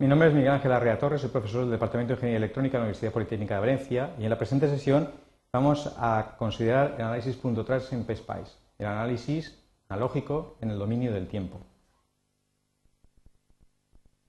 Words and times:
Mi 0.00 0.08
nombre 0.08 0.28
es 0.28 0.34
Miguel 0.34 0.52
Ángel 0.52 0.72
Arrea 0.72 0.98
Torres, 0.98 1.20
soy 1.20 1.28
profesor 1.28 1.60
del 1.60 1.72
Departamento 1.72 2.14
de 2.14 2.16
Ingeniería 2.16 2.38
Electrónica 2.38 2.72
de 2.72 2.78
la 2.78 2.84
Universidad 2.84 3.12
Politécnica 3.12 3.56
de 3.56 3.60
Valencia 3.60 4.14
y 4.18 4.24
en 4.24 4.30
la 4.30 4.38
presente 4.38 4.66
sesión 4.66 5.10
vamos 5.52 5.94
a 5.98 6.36
considerar 6.38 6.94
el 6.96 7.04
análisis 7.04 7.36
punto 7.36 7.66
en 7.68 8.04
PSPICE, 8.06 8.56
el 8.78 8.86
análisis 8.86 9.62
analógico 9.90 10.56
en 10.62 10.70
el 10.70 10.78
dominio 10.78 11.12
del 11.12 11.28
tiempo. 11.28 11.60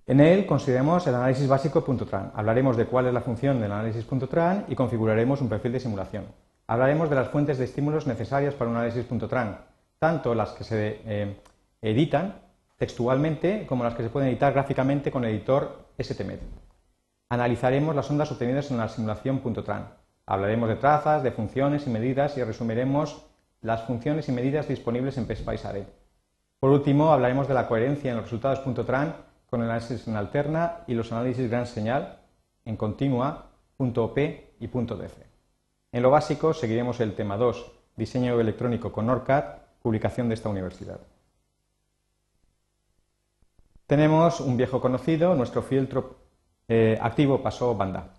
En 0.05 0.19
él 0.19 0.45
consideremos 0.45 1.07
el 1.07 1.15
análisis 1.15 1.47
básico 1.47 1.81
.tran. 1.81 2.33
Hablaremos 2.35 2.75
de 2.75 2.87
cuál 2.87 3.07
es 3.07 3.13
la 3.13 3.21
función 3.21 3.61
del 3.61 3.71
análisis 3.71 4.05
.tran 4.29 4.65
y 4.67 4.75
configuraremos 4.75 5.39
un 5.39 5.47
perfil 5.47 5.71
de 5.71 5.79
simulación. 5.79 6.25
Hablaremos 6.67 7.09
de 7.09 7.15
las 7.15 7.29
fuentes 7.29 7.57
de 7.57 7.63
estímulos 7.63 8.07
necesarias 8.07 8.55
para 8.55 8.69
un 8.69 8.75
análisis 8.75 9.07
.tran, 9.07 9.59
tanto 9.99 10.35
las 10.35 10.51
que 10.51 10.65
se 10.65 10.99
eh, 11.05 11.37
editan 11.81 12.50
textualmente 12.81 13.67
como 13.67 13.83
las 13.83 13.93
que 13.93 14.01
se 14.01 14.09
pueden 14.09 14.29
editar 14.29 14.53
gráficamente 14.53 15.11
con 15.11 15.23
el 15.23 15.35
editor 15.35 15.85
STMed. 16.01 16.39
Analizaremos 17.29 17.95
las 17.95 18.09
ondas 18.09 18.31
obtenidas 18.31 18.71
en 18.71 18.77
la 18.77 18.89
simulación 18.89 19.39
.tran. 19.63 19.89
Hablaremos 20.25 20.67
de 20.67 20.77
trazas, 20.77 21.21
de 21.21 21.29
funciones 21.29 21.85
y 21.85 21.91
medidas 21.91 22.35
y 22.37 22.43
resumiremos 22.43 23.23
las 23.61 23.83
funciones 23.83 24.29
y 24.29 24.31
medidas 24.31 24.67
disponibles 24.67 25.19
en 25.19 25.27
PSPICE. 25.27 25.85
Por 26.59 26.71
último, 26.71 27.13
hablaremos 27.13 27.47
de 27.47 27.53
la 27.53 27.67
coherencia 27.67 28.09
en 28.09 28.17
los 28.17 28.25
resultados 28.25 28.63
.tran 28.83 29.15
con 29.47 29.61
el 29.61 29.69
análisis 29.69 30.07
en 30.07 30.15
alterna 30.15 30.77
y 30.87 30.95
los 30.95 31.11
análisis 31.11 31.51
gran 31.51 31.67
señal 31.67 32.17
en 32.65 32.77
continua, 32.77 33.51
.op 33.77 34.17
y. 34.17 34.69
En 35.91 36.01
lo 36.01 36.09
básico 36.09 36.55
seguiremos 36.55 36.99
el 36.99 37.13
tema 37.13 37.37
2, 37.37 37.73
diseño 37.95 38.39
electrónico 38.39 38.91
con 38.91 39.07
ORCAD, 39.07 39.57
publicación 39.83 40.29
de 40.29 40.33
esta 40.33 40.49
universidad. 40.49 40.99
Tenemos 43.91 44.39
un 44.39 44.55
viejo 44.55 44.79
conocido, 44.79 45.35
nuestro 45.35 45.61
filtro 45.61 46.15
eh, 46.69 46.97
activo 47.01 47.43
pasó 47.43 47.75
banda. 47.75 48.13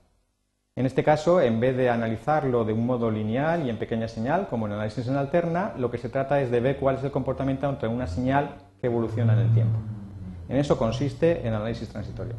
En 0.76 0.84
este 0.84 1.02
caso, 1.02 1.40
en 1.40 1.60
vez 1.60 1.74
de 1.78 1.88
analizarlo 1.88 2.66
de 2.66 2.74
un 2.74 2.84
modo 2.84 3.10
lineal 3.10 3.64
y 3.64 3.70
en 3.70 3.78
pequeña 3.78 4.06
señal, 4.06 4.48
como 4.50 4.66
en 4.66 4.74
análisis 4.74 5.08
en 5.08 5.16
alterna, 5.16 5.72
lo 5.78 5.90
que 5.90 5.96
se 5.96 6.10
trata 6.10 6.42
es 6.42 6.50
de 6.50 6.60
ver 6.60 6.76
cuál 6.76 6.96
es 6.96 7.04
el 7.04 7.10
comportamiento 7.10 7.66
ante 7.66 7.86
una 7.86 8.06
señal 8.06 8.56
que 8.82 8.88
evoluciona 8.88 9.32
en 9.32 9.38
el 9.38 9.54
tiempo. 9.54 9.78
En 10.50 10.58
eso 10.58 10.76
consiste 10.76 11.40
el 11.40 11.54
análisis 11.54 11.88
transitorio. 11.88 12.34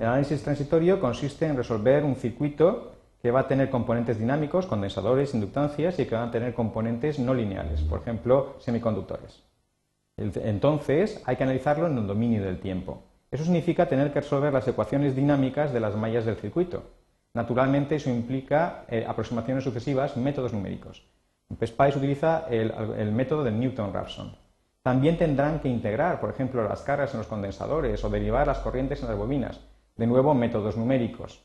El 0.00 0.08
análisis 0.08 0.42
transitorio 0.42 0.98
consiste 0.98 1.46
en 1.46 1.56
resolver 1.56 2.02
un 2.02 2.16
circuito 2.16 2.94
que 3.22 3.30
va 3.30 3.42
a 3.42 3.46
tener 3.46 3.70
componentes 3.70 4.18
dinámicos, 4.18 4.66
condensadores, 4.66 5.34
inductancias 5.34 6.00
y 6.00 6.06
que 6.06 6.16
van 6.16 6.30
a 6.30 6.32
tener 6.32 6.52
componentes 6.52 7.20
no 7.20 7.32
lineales, 7.32 7.80
por 7.82 8.00
ejemplo, 8.00 8.56
semiconductores. 8.58 9.51
Entonces, 10.16 11.22
hay 11.26 11.36
que 11.36 11.44
analizarlo 11.44 11.86
en 11.86 11.98
el 11.98 12.06
dominio 12.06 12.44
del 12.44 12.60
tiempo. 12.60 13.02
Eso 13.30 13.44
significa 13.44 13.88
tener 13.88 14.12
que 14.12 14.20
resolver 14.20 14.52
las 14.52 14.68
ecuaciones 14.68 15.16
dinámicas 15.16 15.72
de 15.72 15.80
las 15.80 15.96
mallas 15.96 16.26
del 16.26 16.36
circuito. 16.36 16.82
Naturalmente, 17.34 17.96
eso 17.96 18.10
implica 18.10 18.84
eh, 18.88 19.06
aproximaciones 19.08 19.64
sucesivas, 19.64 20.16
métodos 20.16 20.52
numéricos. 20.52 21.02
PSPICE 21.58 21.98
utiliza 21.98 22.46
el, 22.50 23.12
método 23.12 23.44
de 23.44 23.52
Newton-Raphson. 23.52 24.36
También 24.82 25.16
tendrán 25.16 25.60
que 25.60 25.68
integrar, 25.68 26.20
por 26.20 26.30
ejemplo, 26.30 26.66
las 26.66 26.82
cargas 26.82 27.12
en 27.12 27.18
los 27.18 27.26
condensadores 27.26 28.02
o 28.04 28.10
derivar 28.10 28.46
las 28.46 28.58
corrientes 28.58 29.00
en 29.02 29.08
las 29.08 29.16
bobinas. 29.16 29.60
De 29.96 30.06
nuevo, 30.06 30.34
métodos 30.34 30.76
numéricos. 30.76 31.42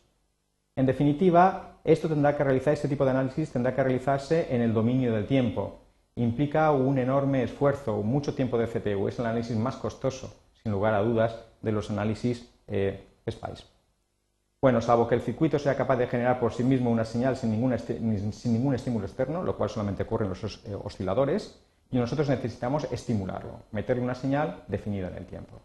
En 0.75 0.85
definitiva, 0.85 1.79
esto 1.83 2.07
tendrá 2.07 2.35
que 2.35 2.43
realizar, 2.43 2.73
este 2.73 2.87
tipo 2.87 3.05
de 3.05 3.11
análisis 3.11 3.51
tendrá 3.51 3.73
que 3.73 3.83
realizarse 3.83 4.53
en 4.53 4.61
el 4.61 4.73
dominio 4.73 5.13
del 5.13 5.25
tiempo 5.25 5.86
implica 6.17 6.71
un 6.71 6.97
enorme 6.97 7.43
esfuerzo, 7.43 8.03
mucho 8.03 8.33
tiempo 8.35 8.57
de 8.57 8.67
CPU. 8.67 9.07
Es 9.07 9.19
el 9.19 9.25
análisis 9.25 9.55
más 9.55 9.77
costoso, 9.77 10.35
sin 10.61 10.71
lugar 10.71 10.93
a 10.93 11.01
dudas, 11.01 11.39
de 11.61 11.71
los 11.71 11.89
análisis 11.89 12.51
eh. 12.67 13.03
Bueno, 14.61 14.79
salvo 14.81 15.07
que 15.07 15.15
el 15.15 15.21
circuito 15.21 15.59
sea 15.59 15.75
capaz 15.75 15.97
de 15.97 16.07
generar 16.07 16.39
por 16.39 16.53
sí 16.53 16.63
mismo 16.63 16.89
una 16.89 17.03
señal 17.03 17.35
sin, 17.35 17.51
sin 18.33 18.53
ningún 18.53 18.73
estímulo 18.73 19.05
externo, 19.05 19.43
lo 19.43 19.57
cual 19.57 19.69
solamente 19.69 20.03
ocurre 20.03 20.25
en 20.25 20.29
los 20.29 20.65
eh, 20.65 20.75
osciladores, 20.81 21.59
y 21.91 21.97
nosotros 21.97 22.29
necesitamos 22.29 22.87
estimularlo, 22.91 23.63
meterle 23.71 24.03
una 24.03 24.15
señal 24.15 24.63
definida 24.67 25.09
en 25.09 25.15
el 25.15 25.25
tiempo. 25.25 25.61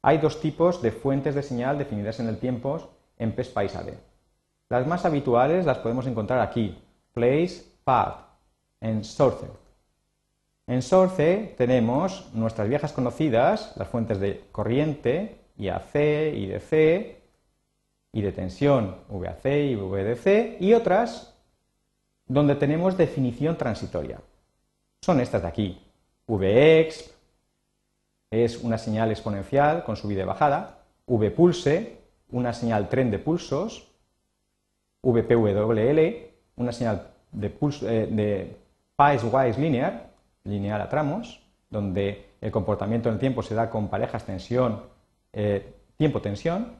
Hay 0.00 0.18
dos 0.18 0.40
tipos 0.40 0.80
de 0.80 0.92
fuentes 0.92 1.34
de 1.34 1.42
señal 1.42 1.78
definidas 1.78 2.20
en 2.20 2.28
el 2.28 2.38
tiempo 2.38 2.90
en 3.18 3.32
PSPICE 3.32 3.78
AD. 3.78 3.88
Las 4.68 4.86
más 4.86 5.04
habituales 5.04 5.66
las 5.66 5.78
podemos 5.78 6.06
encontrar 6.06 6.40
aquí, 6.40 6.78
place, 7.12 7.64
path, 7.84 8.16
en 8.80 9.04
source. 9.04 9.61
En 10.66 10.82
Source 10.82 11.54
tenemos 11.56 12.30
nuestras 12.34 12.68
viejas 12.68 12.92
conocidas, 12.92 13.74
las 13.76 13.88
fuentes 13.88 14.20
de 14.20 14.44
corriente, 14.52 15.38
IAC, 15.56 15.94
IDC, 16.34 17.22
y 18.12 18.20
de 18.20 18.32
tensión, 18.32 18.96
VAC 19.08 19.46
y 19.46 19.74
VDC, 19.74 20.60
y 20.60 20.74
otras 20.74 21.34
donde 22.26 22.54
tenemos 22.54 22.96
definición 22.96 23.56
transitoria. 23.56 24.20
Son 25.00 25.20
estas 25.20 25.42
de 25.42 25.48
aquí. 25.48 25.82
Vx 26.26 27.10
es 28.30 28.62
una 28.62 28.78
señal 28.78 29.10
exponencial 29.10 29.84
con 29.84 29.96
subida 29.96 30.22
y 30.22 30.26
bajada, 30.26 30.78
Vpulse, 31.06 31.98
una 32.30 32.52
señal 32.52 32.88
tren 32.88 33.10
de 33.10 33.18
pulsos, 33.18 33.90
VPWL, 35.02 36.30
una 36.56 36.72
señal 36.72 37.08
de, 37.32 37.50
pulso, 37.50 37.88
eh, 37.88 38.06
de 38.06 38.56
piecewise 38.96 39.60
linear, 39.60 40.11
lineal 40.44 40.80
a 40.80 40.88
tramos, 40.88 41.42
donde 41.70 42.32
el 42.40 42.50
comportamiento 42.50 43.08
en 43.08 43.14
el 43.14 43.20
tiempo 43.20 43.42
se 43.42 43.54
da 43.54 43.70
con 43.70 43.88
parejas 43.88 44.24
tensión, 44.24 44.82
eh, 45.32 45.74
tiempo-tensión, 45.96 46.72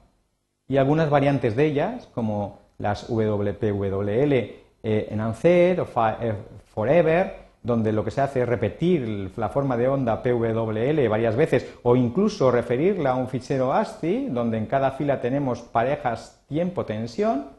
y 0.68 0.76
algunas 0.76 1.10
variantes 1.10 1.56
de 1.56 1.66
ellas, 1.66 2.08
como 2.14 2.58
las 2.78 3.08
WPWL 3.08 4.32
eh, 4.32 4.56
en 4.82 5.20
ANCED 5.20 5.80
o 5.80 5.86
eh, 6.20 6.34
Forever, 6.74 7.42
donde 7.62 7.92
lo 7.92 8.04
que 8.04 8.10
se 8.10 8.20
hace 8.20 8.42
es 8.42 8.48
repetir 8.48 9.30
la 9.36 9.48
forma 9.48 9.76
de 9.76 9.88
onda 9.88 10.22
PWL 10.22 11.08
varias 11.08 11.36
veces 11.36 11.72
o 11.84 11.94
incluso 11.94 12.50
referirla 12.50 13.10
a 13.10 13.14
un 13.14 13.28
fichero 13.28 13.72
ASCII, 13.72 14.28
donde 14.30 14.58
en 14.58 14.66
cada 14.66 14.90
fila 14.92 15.20
tenemos 15.20 15.60
parejas 15.60 16.42
tiempo-tensión, 16.48 17.50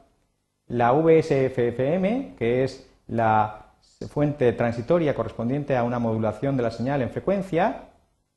la 0.68 0.92
VSFFM, 0.92 2.36
que 2.38 2.64
es 2.64 2.90
la 3.08 3.63
fuente 4.08 4.54
transitoria 4.54 5.16
correspondiente 5.16 5.76
a 5.76 5.84
una 5.84 6.00
modulación 6.00 6.58
de 6.58 6.64
la 6.64 6.72
señal 6.72 7.02
en 7.02 7.10
frecuencia, 7.10 7.90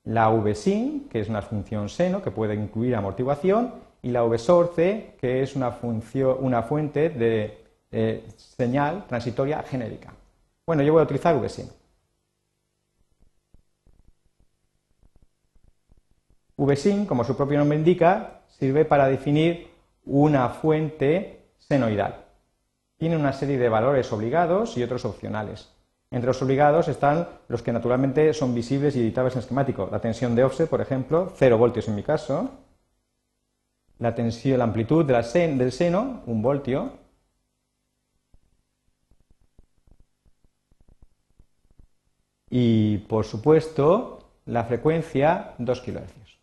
la 0.04 0.28
VSIN, 0.30 1.08
que 1.08 1.20
es 1.20 1.28
una 1.28 1.42
función 1.42 1.88
seno 1.88 2.22
que 2.22 2.30
puede 2.30 2.54
incluir 2.54 2.94
amortiguación, 2.94 3.74
y 4.02 4.10
la 4.10 4.22
VSORCE, 4.22 5.16
que 5.20 5.42
es 5.42 5.56
una, 5.56 5.72
función, 5.72 6.36
una 6.40 6.62
fuente 6.62 7.10
de 7.10 7.64
señal 8.36 9.06
transitoria 9.06 9.62
genérica. 9.62 10.12
Bueno, 10.66 10.82
yo 10.82 10.92
voy 10.92 11.00
a 11.00 11.04
utilizar 11.04 11.36
VSIN. 11.40 11.68
VSIN, 16.56 17.06
como 17.06 17.24
su 17.24 17.36
propio 17.36 17.58
nombre 17.58 17.78
indica, 17.78 18.40
sirve 18.48 18.84
para 18.84 19.08
definir 19.08 19.68
una 20.04 20.48
fuente 20.50 21.40
senoidal 21.58 22.25
tiene 22.96 23.16
una 23.16 23.32
serie 23.32 23.58
de 23.58 23.68
valores 23.68 24.12
obligados 24.12 24.76
y 24.76 24.82
otros 24.82 25.04
opcionales. 25.04 25.72
Entre 26.10 26.28
los 26.28 26.40
obligados 26.40 26.88
están 26.88 27.28
los 27.48 27.62
que 27.62 27.72
naturalmente 27.72 28.32
son 28.32 28.54
visibles 28.54 28.94
y 28.96 29.00
editables 29.00 29.34
en 29.34 29.40
esquemático. 29.40 29.88
La 29.90 30.00
tensión 30.00 30.34
de 30.34 30.44
offset, 30.44 30.68
por 30.68 30.80
ejemplo, 30.80 31.32
0 31.36 31.58
voltios 31.58 31.88
en 31.88 31.96
mi 31.96 32.02
caso. 32.02 32.50
La, 33.98 34.14
tensión, 34.14 34.58
la 34.58 34.64
amplitud 34.64 35.04
del 35.04 35.72
seno, 35.72 36.22
1 36.26 36.42
voltio. 36.42 36.92
Y, 42.48 42.98
por 42.98 43.24
supuesto, 43.24 44.30
la 44.46 44.64
frecuencia, 44.64 45.54
2 45.58 45.80
kHz. 45.80 46.38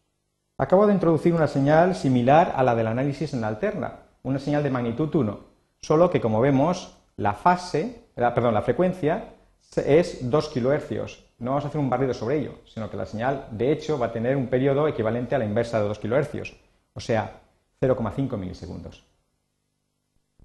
Acabo 0.57 0.85
de 0.85 0.93
introducir 0.93 1.33
una 1.33 1.47
señal 1.47 1.95
similar 1.95 2.53
a 2.55 2.63
la 2.63 2.75
del 2.75 2.87
análisis 2.87 3.33
en 3.33 3.41
la 3.41 3.47
alterna, 3.47 4.01
una 4.21 4.39
señal 4.39 4.61
de 4.61 4.69
magnitud 4.69 5.13
1 5.15 5.52
solo 5.83 6.09
que 6.09 6.21
como 6.21 6.39
vemos 6.39 6.97
la 7.17 7.33
fase, 7.33 8.05
perdón, 8.15 8.53
la 8.53 8.61
frecuencia 8.61 9.33
es 9.75 10.29
2 10.29 10.49
kHz. 10.49 11.23
No 11.39 11.51
vamos 11.51 11.65
a 11.65 11.67
hacer 11.67 11.81
un 11.81 11.89
barrido 11.89 12.13
sobre 12.13 12.39
ello, 12.39 12.59
sino 12.65 12.89
que 12.89 12.95
la 12.95 13.05
señal, 13.05 13.47
de 13.51 13.71
hecho, 13.71 13.99
va 13.99 14.07
a 14.07 14.11
tener 14.11 14.37
un 14.37 14.47
periodo 14.47 14.87
equivalente 14.87 15.35
a 15.35 15.37
la 15.37 15.45
inversa 15.45 15.81
de 15.81 15.87
2 15.89 15.99
kHz, 15.99 16.53
o 16.93 16.99
sea, 16.99 17.41
0,5 17.81 18.37
milisegundos. 18.37 19.03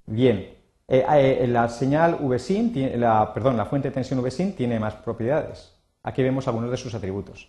Bien, 0.06 0.56
eh, 0.88 1.04
eh, 1.08 1.46
la 1.46 1.68
señal 1.68 2.18
perdón, 2.18 3.56
la 3.56 3.66
fuente 3.66 3.88
de 3.88 3.94
tensión 3.94 4.20
VSIN 4.20 4.56
tiene 4.56 4.80
más 4.80 4.94
propiedades. 4.94 5.72
Aquí 6.02 6.22
vemos 6.22 6.48
algunos 6.48 6.70
de 6.70 6.76
sus 6.76 6.94
atributos. 6.94 7.48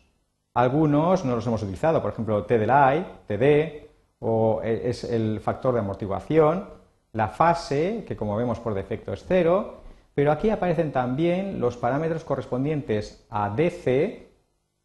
Algunos 0.53 1.25
no 1.25 1.35
los 1.35 1.47
hemos 1.47 1.63
utilizado, 1.63 2.01
por 2.01 2.11
ejemplo, 2.11 2.43
T 2.45 2.59
del 2.59 2.69
I, 2.69 3.05
TD, 3.25 3.89
o 4.19 4.61
eh, 4.63 4.89
es 4.89 5.05
el 5.05 5.39
factor 5.39 5.73
de 5.73 5.79
amortiguación, 5.79 6.78
la 7.13 7.29
fase, 7.29 8.03
que 8.07 8.15
como 8.15 8.35
vemos 8.35 8.59
por 8.59 8.73
defecto 8.73 9.13
es 9.13 9.25
cero, 9.27 9.81
pero 10.13 10.31
aquí 10.31 10.49
aparecen 10.49 10.91
también 10.91 11.59
los 11.59 11.77
parámetros 11.77 12.23
correspondientes 12.23 13.25
a 13.29 13.49
DC, 13.49 14.27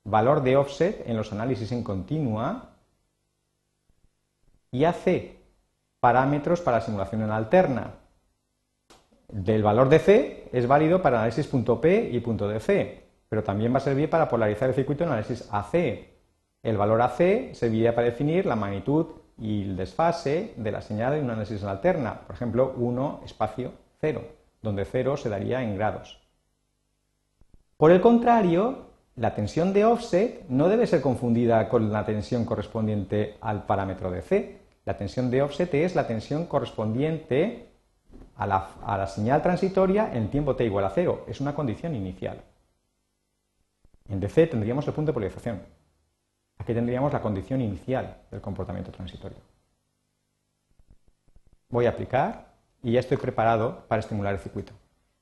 valor 0.04 0.42
de 0.42 0.56
offset 0.56 1.08
en 1.08 1.16
los 1.16 1.32
análisis 1.32 1.72
en 1.72 1.82
continua, 1.82 2.70
y 4.70 4.84
AC, 4.84 5.36
parámetros 6.00 6.60
para 6.60 6.80
simulación 6.80 7.22
en 7.22 7.30
alterna. 7.30 7.94
Del 9.28 9.62
valor 9.62 9.88
de 9.88 9.98
C 9.98 10.48
es 10.52 10.66
válido 10.66 11.00
para 11.00 11.18
análisis 11.18 11.46
punto 11.46 11.80
.P 11.80 12.10
y 12.12 12.20
punto 12.20 12.46
.DC, 12.48 13.04
pero 13.28 13.42
también 13.42 13.72
va 13.72 13.78
a 13.78 13.80
servir 13.80 14.10
para 14.10 14.28
polarizar 14.28 14.68
el 14.68 14.74
circuito 14.74 15.04
en 15.04 15.10
análisis 15.10 15.48
AC. 15.50 15.74
El 16.62 16.76
valor 16.76 17.02
AC 17.02 17.54
serviría 17.54 17.94
para 17.94 18.06
definir 18.06 18.46
la 18.46 18.56
magnitud 18.56 19.06
y 19.38 19.62
el 19.62 19.76
desfase 19.76 20.54
de 20.56 20.72
la 20.72 20.80
señal 20.80 21.14
en 21.14 21.24
un 21.24 21.30
análisis 21.30 21.62
alterna, 21.64 22.20
por 22.20 22.34
ejemplo, 22.36 22.74
1 22.76 23.22
espacio 23.24 23.72
0, 24.00 24.22
donde 24.62 24.84
0 24.84 25.16
se 25.16 25.28
daría 25.28 25.62
en 25.62 25.76
grados. 25.76 26.20
Por 27.76 27.90
el 27.90 28.00
contrario, 28.00 28.86
la 29.16 29.34
tensión 29.34 29.72
de 29.72 29.84
offset 29.84 30.44
no 30.48 30.68
debe 30.68 30.86
ser 30.86 31.00
confundida 31.00 31.68
con 31.68 31.92
la 31.92 32.04
tensión 32.04 32.44
correspondiente 32.44 33.36
al 33.40 33.64
parámetro 33.64 34.10
de 34.10 34.22
C. 34.22 34.58
La 34.84 34.96
tensión 34.96 35.30
de 35.30 35.42
offset 35.42 35.72
es 35.74 35.94
la 35.94 36.06
tensión 36.06 36.46
correspondiente 36.46 37.68
a 38.36 38.46
la, 38.46 39.06
señal 39.06 39.42
transitoria 39.42 40.12
en 40.12 40.30
tiempo 40.30 40.56
t 40.56 40.64
igual 40.64 40.84
a 40.84 40.90
0. 40.90 41.24
Es 41.28 41.40
una 41.40 41.54
condición 41.54 41.94
inicial. 41.94 42.42
En 44.08 44.20
DC 44.20 44.48
tendríamos 44.48 44.86
el 44.86 44.94
punto 44.94 45.10
de 45.10 45.14
polarización. 45.14 45.62
Aquí 46.58 46.72
tendríamos 46.72 47.12
la 47.12 47.20
condición 47.20 47.60
inicial 47.60 48.22
del 48.30 48.40
comportamiento 48.40 48.90
transitorio. 48.90 49.38
Voy 51.68 51.86
a 51.86 51.90
aplicar 51.90 52.54
y 52.82 52.92
ya 52.92 53.00
estoy 53.00 53.16
preparado 53.16 53.86
para 53.88 54.00
estimular 54.00 54.34
el 54.34 54.40
circuito. 54.40 54.72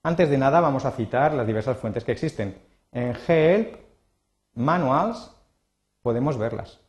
Antes 0.03 0.29
de 0.29 0.39
nada 0.39 0.61
vamos 0.61 0.85
a 0.85 0.91
citar 0.91 1.33
las 1.33 1.47
diversas 1.47 1.79
fuentes 1.79 2.05
que 2.05 2.13
existen. 2.13 2.61
En 2.91 3.17
Help, 3.27 3.77
Manuals, 4.55 5.35
podemos 6.03 6.37
verlas. 6.37 6.81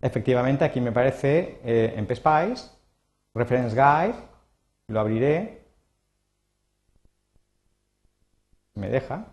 Efectivamente, 0.00 0.64
aquí 0.64 0.80
me 0.80 0.92
parece 0.92 1.60
eh, 1.64 1.94
en 1.96 2.06
PSPICE, 2.06 2.70
Reference 3.34 3.74
Guide, 3.74 4.14
lo 4.88 5.00
abriré, 5.00 5.64
me 8.74 8.88
deja, 8.88 9.26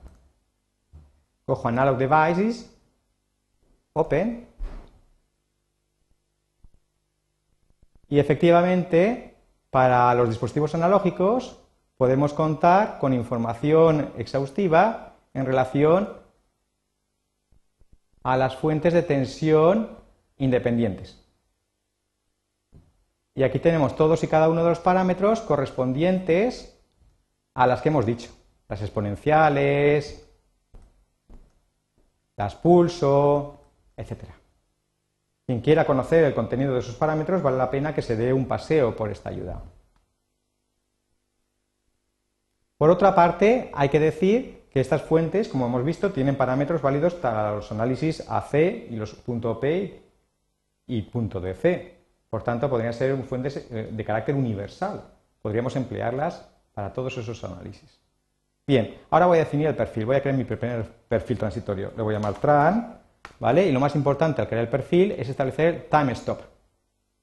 cojo 1.46 1.68
Analog 1.68 1.98
Devices, 1.98 2.73
Open, 3.94 4.48
y 8.14 8.20
efectivamente 8.20 9.36
para 9.72 10.14
los 10.14 10.30
dispositivos 10.30 10.76
analógicos 10.76 11.60
podemos 11.98 12.34
contar 12.34 13.00
con 13.00 13.14
información 13.14 14.12
exhaustiva 14.18 15.16
en 15.34 15.46
relación 15.46 16.10
a 18.22 18.38
las 18.38 18.56
fuentes 18.56 18.94
de 18.94 19.02
tensión 19.02 19.98
independientes. 20.38 21.20
Y 23.34 23.42
aquí 23.42 23.58
tenemos 23.58 23.96
todos 23.96 24.24
y 24.24 24.28
cada 24.28 24.48
uno 24.48 24.64
de 24.64 24.70
los 24.70 24.80
parámetros 24.80 25.42
correspondientes 25.42 26.80
a 27.56 27.66
las 27.66 27.82
que 27.82 27.90
hemos 27.90 28.06
dicho, 28.06 28.30
las 28.70 28.82
exponenciales, 28.82 30.30
las 32.38 32.54
pulso, 32.54 33.60
etc. 34.04 34.26
Quien 35.46 35.62
quiera 35.62 35.86
conocer 35.86 36.24
el 36.24 36.34
contenido 36.34 36.74
de 36.74 36.80
esos 36.80 36.96
parámetros 36.96 37.42
vale 37.42 37.58
la 37.58 37.70
pena 37.70 37.94
que 37.94 38.02
se 38.02 38.16
dé 38.16 38.32
un 38.32 38.48
paseo 38.48 38.96
por 38.96 39.12
esta 39.12 39.30
ayuda. 39.30 39.62
Por 42.78 42.90
otra 42.90 43.16
parte, 43.16 43.72
hay 43.74 43.90
que 43.90 44.00
decir 44.00 44.64
que 44.72 44.80
estas 44.80 45.04
fuentes, 45.04 45.48
como 45.48 45.68
hemos 45.68 45.86
visto, 45.86 46.12
tienen 46.12 46.36
parámetros 46.36 46.82
válidos 46.82 47.14
para 47.14 47.56
los 47.56 47.72
análisis 47.72 48.24
AC 48.30 48.56
y 48.90 48.96
los 48.96 49.14
.P 49.62 50.02
y 50.88 51.02
.DC. 51.02 51.98
Por 52.30 52.44
tanto, 52.44 52.70
podrían 52.70 52.94
ser 52.94 53.16
fuentes 53.24 53.68
eh, 53.70 53.90
de 53.92 54.04
carácter 54.06 54.36
universal. 54.36 55.04
Podríamos 55.42 55.76
emplearlas 55.76 56.50
para 56.74 56.92
todos 56.92 57.18
esos 57.18 57.44
análisis. 57.44 58.00
Bien, 58.66 58.98
ahora 59.10 59.28
voy 59.28 59.38
a 59.38 59.42
definir 59.42 59.68
el 59.68 59.76
perfil. 59.76 60.06
Voy 60.06 60.16
a 60.16 60.22
crear 60.22 60.36
mi 60.36 60.44
primer 60.44 60.84
perfil 61.08 61.38
transitorio. 61.38 61.92
Le 61.96 62.02
voy 62.02 62.16
a 62.16 62.18
llamar 62.18 62.34
tran, 62.36 63.03
¿vale? 63.40 63.68
Y 63.68 63.72
lo 63.72 63.80
más 63.80 63.96
importante 63.96 64.42
al 64.42 64.48
crear 64.48 64.64
el 64.64 64.70
perfil 64.70 65.12
es 65.12 65.30
establecer 65.30 65.88
time 65.90 66.12
stop. 66.14 66.40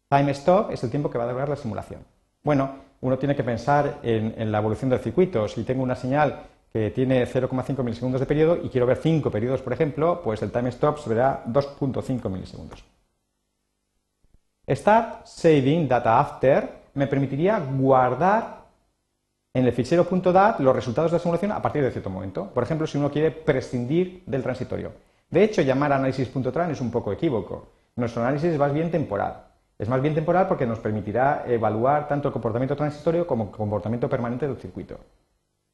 Time 0.09 0.31
stop 0.33 0.71
es 0.73 0.83
el 0.83 0.91
tiempo 0.91 1.11
que 1.11 1.19
va 1.19 1.25
a 1.25 1.33
durar 1.33 1.49
la 1.49 1.57
simulación. 1.57 2.05
Bueno, 2.43 2.71
uno 3.01 3.19
tiene 3.19 3.37
que 3.37 3.45
pensar 3.45 4.01
en, 4.03 4.51
la 4.51 4.59
evolución 4.59 4.91
del 4.91 5.01
circuito. 5.01 5.49
Si 5.49 5.63
tengo 5.65 5.83
una 5.83 5.95
señal 5.95 6.43
que 6.73 6.91
tiene 6.91 7.27
0,5 7.27 7.83
milisegundos 7.83 8.21
de 8.21 8.27
periodo 8.27 8.59
y 8.63 8.69
quiero 8.69 8.87
ver 8.87 8.99
5 8.99 9.31
periodos, 9.31 9.63
por 9.63 9.73
ejemplo, 9.73 10.21
pues 10.23 10.43
el 10.43 10.51
time 10.51 10.69
stop 10.71 10.99
será 10.99 11.45
2.5 11.47 12.29
milisegundos. 12.29 12.85
Start 14.69 15.27
Saving 15.27 15.89
Data 15.89 16.21
After 16.21 16.69
me 16.95 17.07
permitiría 17.07 17.59
guardar 17.59 18.61
en 19.53 19.67
el 19.67 19.73
fichero 19.73 20.05
.dat 20.05 20.61
los 20.61 20.75
resultados 20.75 21.11
de 21.11 21.17
la 21.17 21.23
simulación 21.23 21.53
a 21.53 21.63
partir 21.63 21.83
de 21.83 21.91
cierto 21.91 22.11
momento. 22.11 22.47
Por 22.47 22.63
ejemplo, 22.63 22.87
si 22.87 22.99
uno 22.99 23.11
quiere 23.11 23.31
prescindir 23.31 24.23
del 24.27 24.43
transitorio. 24.43 24.93
De 25.31 25.45
hecho, 25.45 25.63
llamar 25.63 25.93
análisis.tran 25.93 26.71
es 26.71 26.81
un 26.81 26.91
poco 26.91 27.13
equívoco. 27.13 27.69
Nuestro 27.97 28.23
análisis 28.23 28.51
es 28.51 28.59
más 28.59 28.73
bien 28.73 28.91
temporal. 28.91 29.45
Es 29.79 29.89
más 29.89 30.03
bien 30.03 30.15
temporal 30.15 30.47
porque 30.49 30.67
nos 30.67 30.79
permitirá 30.79 31.45
evaluar 31.47 32.09
tanto 32.09 32.29
el 32.29 32.33
comportamiento 32.33 32.77
transitorio 32.77 33.27
como 33.27 33.45
el 33.45 33.51
comportamiento 33.51 34.09
permanente 34.09 34.47
del 34.47 34.57
circuito. 34.57 34.99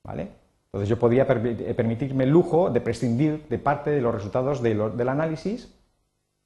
¿Vale? 0.05 0.29
Entonces 0.67 0.89
yo 0.89 0.99
podría 0.99 1.27
eh, 1.29 1.75
permitirme 1.75 2.25
el 2.25 2.31
lujo 2.31 2.71
de 2.71 2.81
prescindir 2.81 3.49
de 3.49 3.59
parte 3.59 3.91
de 3.91 4.01
los 4.01 4.15
resultados 4.15 4.63
del 4.63 5.09
análisis 5.09 5.75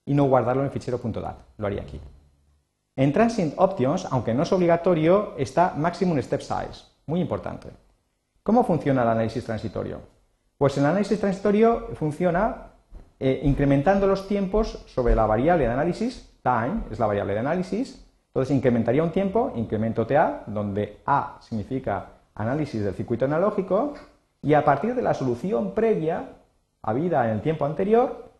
y 0.06 0.14
no 0.14 0.24
guardarlo 0.24 0.62
en 0.62 0.66
el 0.66 0.72
fichero 0.72 0.98
.dat. 0.98 1.36
Lo 1.58 1.66
haría 1.66 1.82
aquí. 1.82 2.00
En 2.96 3.12
Transient 3.12 3.54
Options, 3.56 4.06
aunque 4.10 4.34
no 4.34 4.44
es 4.44 4.52
obligatorio, 4.52 5.34
está 5.36 5.74
Maximum 5.76 6.20
Step 6.22 6.40
Size, 6.40 6.84
muy 7.06 7.20
importante. 7.20 7.68
¿Cómo 8.42 8.64
funciona 8.64 9.02
el 9.02 9.08
análisis 9.08 9.44
transitorio? 9.44 10.00
Pues 10.56 10.76
el 10.78 10.86
análisis 10.86 11.18
transitorio 11.18 11.88
funciona 11.94 12.69
eh, 13.20 13.42
incrementando 13.44 14.06
los 14.06 14.26
tiempos 14.26 14.82
sobre 14.86 15.14
la 15.14 15.26
variable 15.26 15.66
de 15.66 15.72
análisis, 15.72 16.32
time 16.42 16.84
es 16.90 16.98
la 16.98 17.06
variable 17.06 17.34
de 17.34 17.40
análisis, 17.40 18.02
entonces 18.28 18.56
incrementaría 18.56 19.02
un 19.02 19.10
tiempo, 19.10 19.52
incremento 19.56 20.06
TA, 20.06 20.44
donde 20.46 21.00
A 21.04 21.38
significa 21.40 22.06
análisis 22.34 22.82
del 22.82 22.94
circuito 22.94 23.26
analógico, 23.26 23.92
y 24.40 24.54
a 24.54 24.64
partir 24.64 24.94
de 24.94 25.02
la 25.02 25.12
solución 25.12 25.74
previa, 25.74 26.30
habida 26.80 27.26
en 27.26 27.32
el 27.32 27.42
tiempo 27.42 27.66
anterior, 27.66 28.30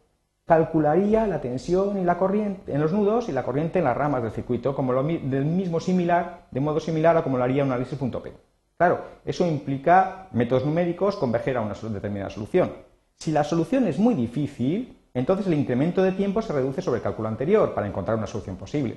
calcularía 0.46 1.26
la 1.26 1.40
tensión 1.40 1.98
y 1.98 2.04
la 2.04 2.16
corriente 2.16 2.72
en 2.72 2.80
los 2.80 2.92
nudos 2.92 3.28
y 3.28 3.32
la 3.32 3.42
corriente 3.42 3.80
en 3.80 3.84
las 3.84 3.96
ramas 3.96 4.22
del 4.22 4.32
circuito, 4.32 4.74
como 4.74 4.92
lo, 4.92 5.04
del 5.04 5.44
mismo 5.44 5.78
similar, 5.78 6.46
de 6.50 6.60
modo 6.60 6.80
similar 6.80 7.16
a 7.18 7.22
como 7.22 7.36
lo 7.36 7.44
haría 7.44 7.64
un 7.64 7.70
análisis 7.70 7.98
.p. 7.98 8.32
Claro, 8.78 9.00
eso 9.26 9.46
implica 9.46 10.28
métodos 10.32 10.64
numéricos 10.64 11.16
converger 11.16 11.58
a 11.58 11.60
una 11.60 11.74
determinada 11.74 12.30
solución. 12.30 12.72
Si 13.20 13.32
la 13.32 13.44
solución 13.44 13.86
es 13.86 13.98
muy 13.98 14.14
difícil, 14.14 14.96
entonces 15.12 15.46
el 15.46 15.52
incremento 15.52 16.02
de 16.02 16.12
tiempo 16.12 16.40
se 16.40 16.54
reduce 16.54 16.80
sobre 16.80 16.96
el 16.98 17.02
cálculo 17.02 17.28
anterior 17.28 17.74
para 17.74 17.86
encontrar 17.86 18.16
una 18.16 18.26
solución 18.26 18.56
posible. 18.56 18.96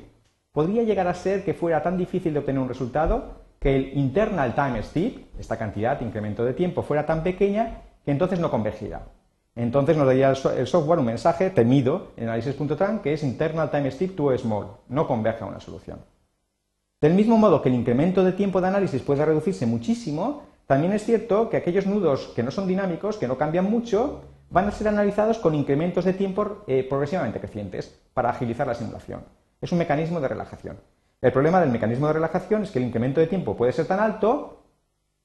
Podría 0.53 0.83
llegar 0.83 1.09
a 1.09 1.13
ser 1.13 1.43
que 1.43 1.53
fuera 1.53 1.83
tan 1.83 1.97
difícil 1.97 2.31
de 2.31 2.39
obtener 2.39 2.61
un 2.61 2.69
resultado 2.69 3.43
que 3.59 3.75
el 3.75 3.97
internal 3.97 4.55
time 4.55 4.81
step, 4.81 5.25
esta 5.37 5.57
cantidad 5.57 5.99
de 5.99 6.05
incremento 6.05 6.45
de 6.45 6.53
tiempo, 6.53 6.83
fuera 6.83 7.05
tan 7.05 7.21
pequeña 7.21 7.81
que 8.05 8.11
entonces 8.11 8.39
no 8.39 8.49
convergiera. 8.49 9.01
Entonces 9.57 9.97
nos 9.97 10.07
daría 10.07 10.29
el 10.29 10.67
software 10.67 10.99
un 10.99 11.05
mensaje 11.05 11.49
temido 11.49 12.13
en 12.15 12.29
análisis.tran 12.29 12.99
que 12.99 13.11
es 13.11 13.23
internal 13.23 13.69
time 13.69 13.91
step 13.91 14.15
too 14.15 14.37
small, 14.37 14.67
no 14.87 15.05
converge 15.05 15.43
a 15.43 15.47
una 15.47 15.59
solución. 15.59 15.99
Del 17.01 17.13
mismo 17.13 17.37
modo 17.37 17.61
que 17.61 17.67
el 17.67 17.75
incremento 17.75 18.23
de 18.23 18.31
tiempo 18.31 18.61
de 18.61 18.69
análisis 18.69 19.01
puede 19.01 19.25
reducirse 19.25 19.65
muchísimo, 19.65 20.52
también 20.67 20.93
es 20.93 21.03
cierto 21.03 21.49
que 21.49 21.57
aquellos 21.57 21.85
nudos 21.85 22.31
que 22.35 22.43
no 22.43 22.51
son 22.51 22.67
dinámicos, 22.67 23.17
que 23.17 23.27
no 23.27 23.37
cambian 23.37 23.69
mucho, 23.69 24.21
van 24.49 24.67
a 24.67 24.71
ser 24.71 24.87
analizados 24.87 25.39
con 25.39 25.55
incrementos 25.55 26.05
de 26.05 26.13
tiempo 26.13 26.63
eh, 26.67 26.85
progresivamente 26.87 27.39
crecientes 27.39 27.99
para 28.13 28.29
agilizar 28.29 28.67
la 28.67 28.75
simulación. 28.75 29.21
Es 29.61 29.71
un 29.71 29.79
mecanismo 29.79 30.21
de 30.21 30.27
relajación. 30.27 30.77
El 31.21 31.31
problema 31.31 31.59
del 31.59 31.71
mecanismo 31.71 32.07
de 32.07 32.13
relajación 32.13 32.63
es 32.63 32.71
que 32.71 32.79
el 32.79 32.85
incremento 32.85 33.19
de 33.19 33.27
tiempo 33.27 33.55
puede 33.55 33.71
ser 33.71 33.87
tan 33.87 33.99
alto 33.99 34.63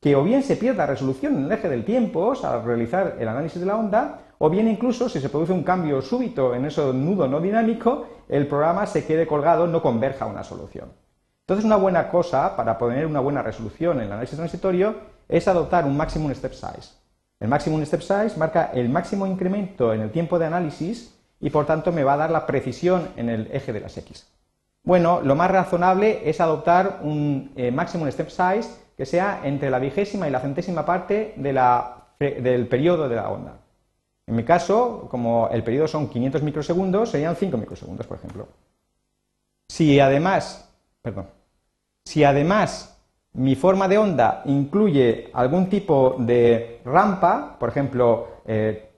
que 0.01 0.15
o 0.15 0.23
bien 0.23 0.43
se 0.43 0.57
pierda 0.57 0.87
resolución 0.87 1.37
en 1.37 1.45
el 1.45 1.53
eje 1.53 1.69
del 1.69 1.85
tiempo 1.85 2.33
al 2.43 2.65
realizar 2.65 3.17
el 3.19 3.29
análisis 3.29 3.61
de 3.61 3.67
la 3.67 3.77
onda, 3.77 4.21
o 4.39 4.49
bien 4.49 4.69
incluso 4.69 5.09
si 5.09 5.21
se 5.21 5.29
produce 5.29 5.53
un 5.53 5.65
cambio 5.65 6.01
súbito 6.01 6.55
en 6.55 6.65
ese 6.67 6.93
nudo 6.93 7.27
no 7.27 7.41
dinámico, 7.41 8.07
el 8.29 8.47
programa 8.47 8.87
se 8.87 9.05
quede 9.05 9.27
colgado, 9.27 9.67
no 9.67 9.83
converja 9.83 10.25
a 10.25 10.29
una 10.29 10.45
solución. 10.45 10.93
Entonces, 11.49 11.65
una 11.65 11.77
buena 11.77 12.11
cosa 12.11 12.55
para 12.57 12.77
poner 12.77 13.07
una 13.07 13.21
buena 13.21 13.43
resolución 13.43 13.97
en 13.97 14.05
el 14.05 14.13
análisis 14.13 14.37
transitorio 14.37 14.97
es 15.27 15.49
adoptar 15.49 15.87
un 15.87 15.97
maximum 15.97 16.31
step 16.35 16.53
size. 16.53 16.91
El 17.41 17.49
maximum 17.49 17.83
step 17.87 18.03
size 18.03 18.37
marca 18.37 18.71
el 18.75 18.91
máximo 18.91 19.27
incremento 19.27 19.95
en 19.95 20.03
el 20.03 20.11
tiempo 20.11 20.39
de 20.39 20.45
análisis 20.45 21.19
y 21.41 21.49
por 21.49 21.65
tanto 21.65 21.91
me 21.91 22.05
va 22.05 22.13
a 22.13 22.17
dar 22.19 22.31
la 22.31 22.45
precisión 22.45 23.09
en 23.17 23.31
el 23.31 23.49
eje 23.51 23.73
de 23.73 23.81
las 23.81 23.97
X. 23.97 24.29
Bueno, 24.83 25.23
lo 25.23 25.37
más 25.37 25.51
razonable 25.51 26.29
es 26.29 26.39
adoptar 26.43 26.99
un 27.03 27.51
eh, 27.57 27.71
maximum 27.71 28.11
step 28.11 28.29
size 28.29 28.69
que 28.95 29.07
sea 29.07 29.41
entre 29.43 29.71
la 29.71 29.79
vigésima 29.79 30.29
y 30.29 30.31
la 30.31 30.41
centésima 30.41 30.85
parte 30.85 31.33
del 31.39 32.69
periodo 32.69 33.09
de 33.09 33.17
la 33.17 33.31
onda. 33.31 33.55
En 34.27 34.37
mi 34.37 34.45
caso, 34.45 35.09
como 35.11 35.49
el 35.51 35.65
periodo 35.65 35.89
son 35.89 36.11
500 36.11 36.43
microsegundos, 36.43 37.09
serían 37.09 37.37
5 37.37 37.57
microsegundos, 37.57 38.07
por 38.07 38.19
ejemplo. 38.19 38.49
Si 39.67 39.99
además, 39.99 40.71
perdón, 41.01 41.38
si 42.09 42.25
además 42.25 42.99
mi 43.35 43.55
forma 43.55 43.87
de 43.87 43.99
onda 43.99 44.41
incluye 44.47 45.29
algún 45.35 45.69
tipo 45.69 46.17
de 46.19 46.81
rampa, 46.83 47.59
por 47.61 47.69
ejemplo, 47.69 48.29
eh, 48.47 48.89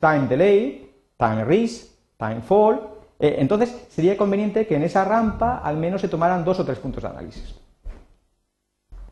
time 0.00 0.26
delay, 0.26 0.92
time 1.16 1.44
rise, 1.44 1.92
time 2.18 2.40
fall, 2.40 2.80
eh, 3.20 3.36
entonces 3.38 3.86
sería 3.88 4.16
conveniente 4.16 4.66
que 4.66 4.74
en 4.74 4.82
esa 4.82 5.04
rampa 5.04 5.58
al 5.58 5.76
menos 5.76 6.00
se 6.00 6.08
tomaran 6.08 6.44
dos 6.44 6.58
o 6.58 6.64
tres 6.64 6.80
puntos 6.80 7.04
de 7.04 7.08
análisis. 7.08 7.54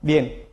Bien, 0.03 0.44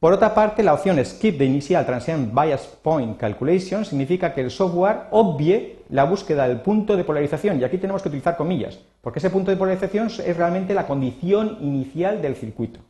por 0.00 0.12
otra 0.12 0.34
parte, 0.34 0.62
la 0.62 0.74
opción 0.74 1.04
Skip 1.04 1.38
the 1.38 1.44
Initial 1.44 1.84
Transient 1.84 2.32
Bias 2.32 2.66
Point 2.82 3.18
Calculation 3.18 3.84
significa 3.84 4.32
que 4.32 4.42
el 4.42 4.50
software 4.50 5.08
obvie 5.10 5.80
la 5.88 6.04
búsqueda 6.04 6.46
del 6.46 6.60
punto 6.60 6.96
de 6.96 7.04
polarización, 7.04 7.60
y 7.60 7.64
aquí 7.64 7.78
tenemos 7.78 8.02
que 8.02 8.08
utilizar 8.08 8.36
comillas, 8.36 8.78
porque 9.00 9.18
ese 9.18 9.30
punto 9.30 9.50
de 9.50 9.56
polarización 9.56 10.06
es 10.06 10.36
realmente 10.36 10.74
la 10.74 10.86
condición 10.86 11.58
inicial 11.60 12.22
del 12.22 12.36
circuito. 12.36 12.80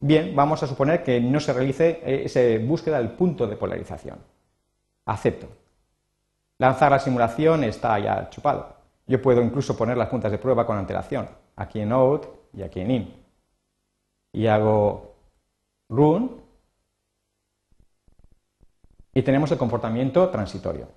Bien, 0.00 0.36
vamos 0.36 0.62
a 0.62 0.68
suponer 0.68 1.02
que 1.02 1.20
no 1.20 1.40
se 1.40 1.52
realice 1.52 2.00
eh, 2.04 2.22
esa 2.26 2.40
búsqueda 2.64 2.98
del 2.98 3.10
punto 3.10 3.48
de 3.48 3.56
polarización. 3.56 4.18
Acepto. 5.06 5.48
Lanzar 6.58 6.92
la 6.92 7.00
simulación 7.00 7.64
está 7.64 7.98
ya 7.98 8.30
chupado. 8.30 8.76
Yo 9.08 9.20
puedo 9.20 9.42
incluso 9.42 9.76
poner 9.76 9.96
las 9.96 10.08
puntas 10.08 10.30
de 10.30 10.38
prueba 10.38 10.66
con 10.66 10.76
antelación, 10.76 11.28
aquí 11.56 11.80
en 11.80 11.90
out 11.90 12.26
y 12.52 12.62
aquí 12.62 12.80
en 12.80 12.90
in. 12.90 13.14
Y 14.32 14.46
hago 14.46 15.07
run 15.88 16.40
y 19.14 19.22
tenemos 19.22 19.50
el 19.50 19.58
comportamiento 19.58 20.28
transitorio. 20.28 20.88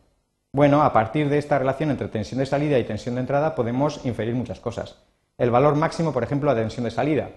Bueno, 0.54 0.84
a 0.84 0.92
partir 0.92 1.30
de 1.30 1.38
esta 1.38 1.58
relación 1.58 1.92
entre 1.92 2.10
tensión 2.10 2.40
de 2.40 2.46
salida 2.46 2.78
y 2.78 2.84
tensión 2.84 3.16
de 3.16 3.22
entrada 3.22 3.56
podemos 3.56 4.06
inferir 4.06 4.36
muchas 4.36 4.60
cosas. 4.60 5.02
El 5.38 5.50
valor 5.50 5.76
máximo, 5.76 6.12
por 6.12 6.24
ejemplo, 6.24 6.54
de 6.54 6.62
tensión 6.62 6.84
de 6.84 6.92
salida. 6.92 7.30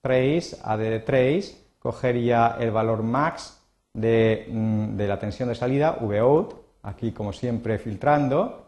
Trace, 0.00 0.56
AD 0.62 1.04
trace, 1.04 1.56
cogería 1.78 2.56
el 2.60 2.70
valor 2.70 3.02
max 3.02 3.60
de, 3.92 4.46
mm, 4.48 4.96
de 4.96 5.06
la 5.08 5.18
tensión 5.18 5.48
de 5.48 5.54
salida, 5.54 5.98
Vout, 6.00 6.54
aquí 6.82 7.12
como 7.12 7.32
siempre 7.32 7.78
filtrando, 7.78 8.66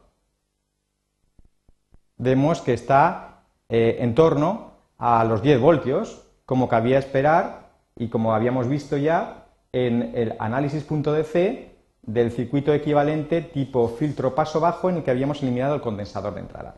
vemos 2.17 2.61
que 2.61 2.75
está 2.75 3.43
eh, 3.69 3.97
en 4.00 4.14
torno 4.14 4.73
a 4.99 5.25
los 5.25 5.43
10 5.43 5.61
voltios, 5.61 6.23
como 6.45 6.69
cabía 6.69 6.99
esperar 6.99 7.63
y 7.97 8.09
como 8.09 8.35
habíamos 8.35 8.69
visto 8.69 8.97
ya 8.97 9.47
en 9.73 10.13
el 10.15 10.35
análisis.dc 10.39 11.73
del 12.03 12.31
circuito 12.31 12.73
equivalente 12.75 13.41
tipo 13.43 13.89
filtro 13.89 14.35
paso 14.35 14.61
bajo 14.61 14.91
en 14.91 14.97
el 14.97 15.03
que 15.03 15.11
habíamos 15.11 15.43
eliminado 15.43 15.75
el 15.75 15.81
condensador 15.81 16.35
de 16.35 16.41
entrada. 16.41 16.75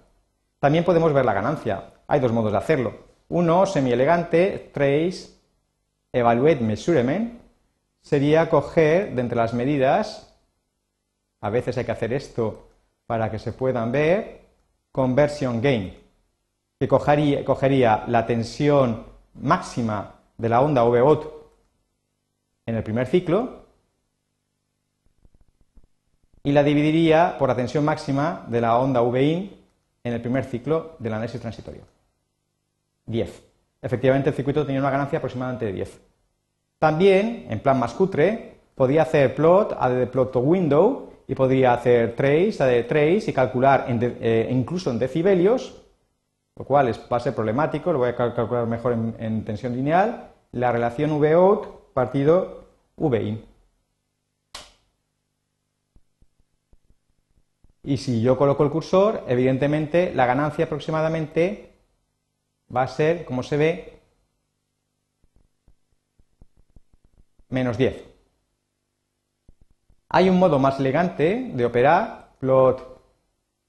También 0.60 0.84
podemos 0.84 1.12
ver 1.12 1.24
la 1.24 1.32
ganancia. 1.32 1.92
Hay 2.06 2.20
dos 2.20 2.32
modos 2.32 2.52
de 2.52 2.58
hacerlo. 2.58 2.94
Uno, 3.28 3.66
semi-elegante, 3.66 4.70
trace, 4.72 5.36
evaluate 6.12 6.60
measurement, 6.60 7.40
sería 8.00 8.48
coger 8.48 9.14
de 9.14 9.20
entre 9.20 9.36
las 9.36 9.52
medidas, 9.52 10.38
a 11.40 11.50
veces 11.50 11.76
hay 11.76 11.84
que 11.84 11.92
hacer 11.92 12.12
esto 12.12 12.68
para 13.06 13.30
que 13.30 13.38
se 13.38 13.52
puedan 13.52 13.90
ver, 13.90 14.42
conversion 14.92 15.60
gain, 15.60 15.96
que 16.78 16.88
cogería, 16.88 18.04
la 18.06 18.26
tensión 18.26 19.04
máxima 19.34 20.15
de 20.38 20.48
la 20.48 20.60
onda 20.60 20.82
VOT 20.82 21.32
en 22.66 22.74
el 22.74 22.82
primer 22.82 23.06
ciclo 23.06 23.66
y 26.42 26.52
la 26.52 26.62
dividiría 26.62 27.36
por 27.38 27.48
la 27.48 27.56
tensión 27.56 27.84
máxima 27.84 28.44
de 28.48 28.60
la 28.60 28.78
onda 28.78 29.00
VIN 29.00 29.56
en 30.04 30.12
el 30.12 30.20
primer 30.20 30.44
ciclo 30.44 30.96
del 30.98 31.12
análisis 31.14 31.40
transitorio. 31.40 31.82
10. 33.06 33.42
Efectivamente, 33.82 34.30
el 34.30 34.36
circuito 34.36 34.64
tenía 34.64 34.80
una 34.80 34.90
ganancia 34.90 35.18
aproximadamente 35.18 35.66
de 35.66 35.72
10. 35.72 36.00
También, 36.78 37.46
en 37.50 37.60
plan 37.60 37.78
más 37.78 37.94
cutre, 37.94 38.58
podía 38.74 39.02
hacer 39.02 39.34
plot, 39.34 39.76
add 39.78 40.08
plot 40.08 40.32
to 40.32 40.40
window, 40.40 41.12
y 41.28 41.34
podría 41.34 41.74
hacer 41.74 42.14
trace, 42.14 42.64
de 42.64 42.84
trace 42.84 43.30
y 43.30 43.32
calcular 43.32 43.86
eh, 43.88 44.48
incluso 44.50 44.90
en 44.90 44.98
decibelios, 44.98 45.82
lo 46.56 46.64
cual 46.64 46.88
es, 46.88 46.98
ser 47.20 47.34
problemático, 47.34 47.92
lo 47.92 47.98
voy 47.98 48.08
a 48.08 48.16
calcular 48.16 48.66
mejor 48.66 48.92
en, 48.92 49.44
tensión 49.44 49.74
lineal, 49.74 50.30
la 50.52 50.72
relación 50.72 51.20
Vout 51.20 51.92
partido 51.92 52.64
Vin. 52.96 53.44
Y 57.82 57.98
si 57.98 58.20
yo 58.20 58.36
coloco 58.36 58.64
el 58.64 58.70
cursor, 58.70 59.22
evidentemente 59.28 60.12
la 60.14 60.26
ganancia 60.26 60.64
aproximadamente 60.64 61.74
va 62.74 62.82
a 62.82 62.88
ser, 62.88 63.24
como 63.24 63.42
se 63.42 63.56
ve, 63.56 64.00
menos 67.48 67.78
10. 67.78 68.02
Hay 70.08 70.28
un 70.28 70.38
modo 70.38 70.58
más 70.58 70.80
elegante 70.80 71.50
de 71.54 71.64
operar, 71.64 72.32
plot 72.40 73.00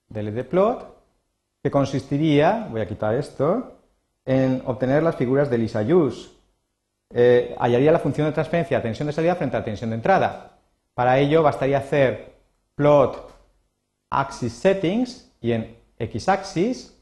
de 0.10 0.44
plot, 0.46 0.97
que 1.68 1.72
consistiría, 1.72 2.66
voy 2.72 2.80
a 2.80 2.88
quitar 2.88 3.14
esto, 3.16 3.74
en 4.26 4.62
obtener 4.68 5.04
las 5.04 5.18
figuras 5.18 5.50
de 5.50 5.58
Lisa 5.58 5.82
Hughes. 5.82 6.32
Eh, 7.14 7.54
hallaría 7.60 7.92
la 7.92 8.00
función 8.00 8.26
de 8.26 8.32
transferencia 8.32 8.82
tensión 8.82 9.08
de 9.08 9.12
salida 9.12 9.36
frente 9.36 9.58
a 9.58 9.66
tensión 9.66 9.90
de 9.90 9.98
entrada. 9.98 10.60
Para 10.94 11.20
ello 11.20 11.44
bastaría 11.44 11.80
hacer 11.80 12.36
plot 12.76 13.34
axis 14.10 14.54
settings 14.54 15.30
y 15.42 15.52
en 15.52 15.76
x 16.00 16.30
axis 16.30 16.98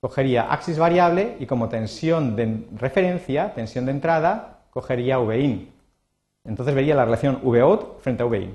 cogería 0.00 0.52
axis 0.52 0.78
variable 0.78 1.36
y 1.40 1.46
como 1.46 1.70
tensión 1.70 2.36
de 2.36 2.66
referencia, 2.76 3.54
tensión 3.54 3.86
de 3.86 3.92
entrada, 3.92 4.64
cogería 4.70 5.16
Vin. 5.18 5.72
Entonces 6.44 6.74
vería 6.74 6.94
la 6.94 7.06
relación 7.06 7.40
Vout 7.42 8.00
frente 8.00 8.22
a 8.22 8.26
Vin. 8.26 8.54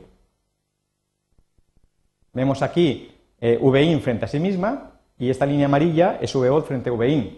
Vemos 2.33 2.61
aquí 2.61 3.15
eh, 3.41 3.57
Vin 3.59 3.99
frente 3.99 4.25
a 4.25 4.27
sí 4.27 4.39
misma 4.39 4.91
y 5.19 5.29
esta 5.29 5.45
línea 5.45 5.65
amarilla 5.65 6.17
es 6.21 6.33
Vout 6.33 6.65
frente 6.65 6.89
a 6.89 6.93
Vin. 6.93 7.37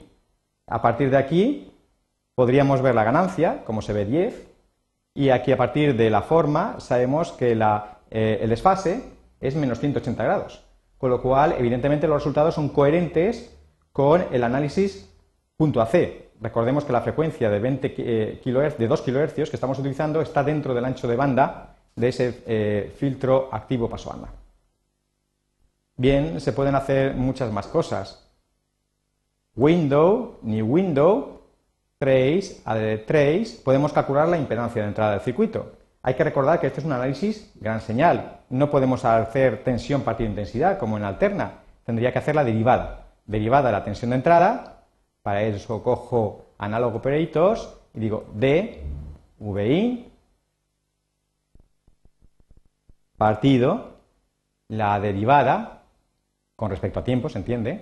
A 0.68 0.82
partir 0.82 1.10
de 1.10 1.18
aquí 1.18 1.74
podríamos 2.36 2.82
ver 2.82 2.96
la 2.96 3.04
ganancia, 3.04 3.64
como 3.66 3.82
se 3.82 3.92
ve 3.92 4.06
10, 4.06 4.48
y 5.16 5.30
aquí 5.30 5.52
a 5.52 5.58
partir 5.58 5.98
de 5.98 6.10
la 6.10 6.22
forma 6.22 6.80
sabemos 6.80 7.32
que 7.34 7.52
eh, 8.12 8.40
el 8.42 8.50
desfase 8.50 9.04
es 9.42 9.56
menos 9.56 9.80
180 9.80 10.24
grados, 10.24 10.64
con 10.98 11.10
lo 11.10 11.22
cual 11.22 11.56
evidentemente 11.58 12.08
los 12.08 12.22
resultados 12.22 12.56
son 12.56 12.70
coherentes 12.70 13.58
con 13.92 14.26
el 14.32 14.44
análisis 14.44 15.10
punto 15.58 15.82
AC. 15.82 16.30
Recordemos 16.40 16.86
que 16.86 16.94
la 16.94 17.02
frecuencia 17.02 17.50
de, 17.50 17.60
20 17.60 17.96
eh, 17.98 18.74
de 18.78 18.88
2 18.88 19.02
kHz 19.02 19.34
que 19.34 19.56
estamos 19.56 19.80
utilizando 19.80 20.22
está 20.22 20.44
dentro 20.44 20.74
del 20.74 20.86
ancho 20.86 21.08
de 21.08 21.16
banda 21.16 21.76
de 21.96 22.08
ese 22.08 22.44
eh, 22.46 22.94
filtro 22.96 23.50
activo 23.52 23.90
paso 23.90 24.12
banda. 24.12 24.41
Bien, 26.02 26.42
se 26.42 26.52
pueden 26.52 26.74
hacer 26.74 27.14
muchas 27.14 27.52
más 27.52 27.68
cosas. 27.68 28.28
Window, 29.56 30.40
ni 30.42 30.60
window, 30.60 31.44
trace, 32.00 32.60
add 32.66 33.06
trace, 33.06 33.62
podemos 33.64 33.94
calcular 33.94 34.28
la 34.28 34.40
impedancia 34.40 34.82
de 34.82 34.88
entrada 34.88 35.12
del 35.12 35.22
circuito. 35.22 35.74
Hay 36.02 36.16
que 36.16 36.24
recordar 36.24 36.60
que 36.60 36.66
este 36.66 36.80
es 36.80 36.88
un 36.88 36.94
análisis 36.94 37.52
gran 37.54 37.82
señal. 37.82 38.40
No 38.50 38.72
podemos 38.72 39.06
hacer 39.06 39.64
tensión 39.64 40.02
partido 40.02 40.28
intensidad 40.28 40.80
como 40.80 40.98
en 40.98 41.04
alterna. 41.04 41.60
Tendría 41.86 42.12
que 42.12 42.18
hacer 42.18 42.34
la 42.34 42.44
derivada. 42.44 43.06
Derivada 43.28 43.68
de 43.68 43.74
la 43.74 43.84
tensión 43.84 44.10
de 44.10 44.16
entrada. 44.16 44.82
Para 45.22 45.44
eso 45.44 45.84
cojo 45.84 46.48
analog 46.58 46.96
operators 46.96 47.78
y 47.94 48.00
digo 48.00 48.26
D, 48.34 48.84
VI, 49.38 50.12
partido, 53.20 54.00
la 54.68 55.00
derivada 55.00 55.81
con 56.62 56.70
respecto 56.70 57.00
a 57.00 57.04
tiempo, 57.04 57.28
¿se 57.28 57.40
entiende? 57.40 57.82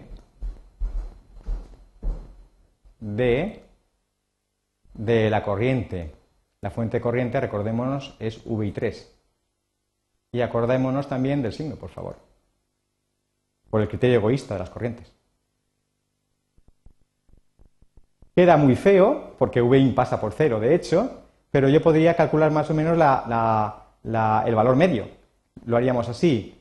De, 3.01 3.61
de 4.93 5.29
la 5.29 5.43
corriente. 5.43 6.15
La 6.61 6.71
fuente 6.71 6.95
de 6.95 7.01
corriente, 7.01 7.41
recordémonos, 7.41 8.15
es 8.19 8.45
VI3. 8.45 9.05
Y 10.31 10.39
acordémonos 10.39 11.09
también 11.09 11.41
del 11.41 11.51
signo, 11.51 11.75
por 11.75 11.89
favor. 11.89 12.19
Por 13.69 13.81
el 13.81 13.89
criterio 13.89 14.15
egoísta 14.15 14.53
de 14.53 14.61
las 14.61 14.69
corrientes. 14.69 15.13
Queda 18.33 18.55
muy 18.55 18.77
feo, 18.77 19.35
porque 19.37 19.61
VI 19.61 19.91
pasa 19.91 20.21
por 20.21 20.31
cero, 20.31 20.61
de 20.61 20.73
hecho, 20.73 21.23
pero 21.51 21.67
yo 21.67 21.81
podría 21.81 22.15
calcular 22.15 22.49
más 22.51 22.69
o 22.69 22.73
menos 22.73 22.93
el 22.93 24.55
valor 24.55 24.75
medio. 24.77 25.09
Lo 25.65 25.75
haríamos 25.75 26.07
así 26.07 26.58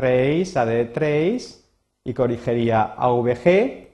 trace, 0.00 0.58
add 0.58 0.92
trace 0.92 1.60
y 2.04 2.14
corrigiría 2.14 2.94
AVG. 2.96 3.88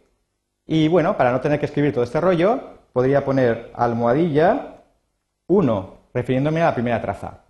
Y 0.67 0.89
bueno, 0.89 1.17
para 1.17 1.33
no 1.33 1.41
tener 1.41 1.59
que 1.59 1.67
escribir 1.67 1.93
todo 1.93 2.05
este 2.05 2.21
rollo, 2.21 2.61
podría 2.93 3.25
poner 3.25 3.73
almohadilla 3.75 4.83
1, 5.49 5.95
refiriéndome 6.15 6.63
a 6.63 6.67
la 6.67 6.75
primera 6.75 7.03
traza. 7.03 7.41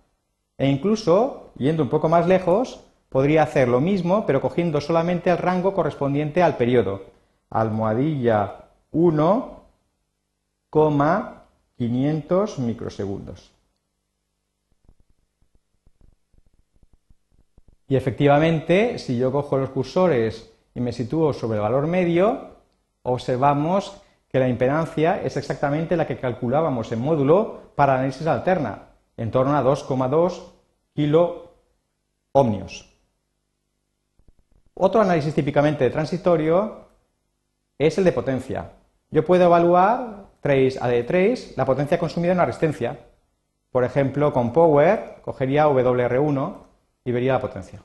E 0.57 0.67
incluso, 0.67 1.51
yendo 1.57 1.83
un 1.83 1.89
poco 1.89 2.09
más 2.09 2.27
lejos, 2.27 2.83
podría 3.09 3.43
hacer 3.43 3.67
lo 3.67 3.79
mismo, 3.79 4.25
pero 4.25 4.41
cogiendo 4.41 4.81
solamente 4.81 5.29
el 5.29 5.37
rango 5.37 5.73
correspondiente 5.73 6.41
al 6.43 6.57
periodo. 6.57 7.05
almohadilla 7.49 8.65
1, 8.91 9.61
500 11.77 12.59
microsegundos. 12.59 13.56
Y 17.87 17.95
efectivamente, 17.95 18.99
si 18.99 19.17
yo 19.17 19.31
cojo 19.31 19.57
los 19.57 19.69
cursores 19.69 20.53
y 20.75 20.81
me 20.81 20.91
sitúo 20.91 21.33
sobre 21.33 21.57
el 21.57 21.61
valor 21.61 21.87
medio, 21.87 22.57
observamos 23.03 24.01
que 24.29 24.39
la 24.39 24.49
impedancia 24.49 25.21
es 25.23 25.37
exactamente 25.37 25.95
la 25.95 26.05
que 26.05 26.19
calculábamos 26.19 26.91
en 26.91 26.99
módulo 26.99 27.71
para 27.75 27.95
análisis 27.95 28.27
alterna, 28.27 28.89
en 29.15 29.31
torno 29.31 29.55
a 29.55 29.63
2,2 29.63 30.51
kilo 30.93 31.53
ohmios. 32.33 32.93
Otro 34.73 35.01
análisis 35.01 35.33
típicamente 35.33 35.89
transitorio 35.89 36.87
es 37.77 37.97
el 37.97 38.03
de 38.03 38.11
potencia. 38.11 38.71
Yo 39.09 39.23
puedo 39.23 39.45
evaluar 39.45 40.27
trace 40.41 40.77
a 40.81 40.87
de 40.87 41.03
trace 41.03 41.53
la 41.55 41.65
potencia 41.65 41.97
consumida 41.97 42.33
en 42.33 42.37
una 42.37 42.45
resistencia. 42.45 42.99
Por 43.71 43.85
ejemplo, 43.85 44.33
con 44.33 44.51
Power 44.51 45.21
cogería 45.23 45.67
WR1 45.67 46.66
y 47.07 47.11
vería 47.13 47.31
la 47.31 47.39
potencia. 47.39 47.81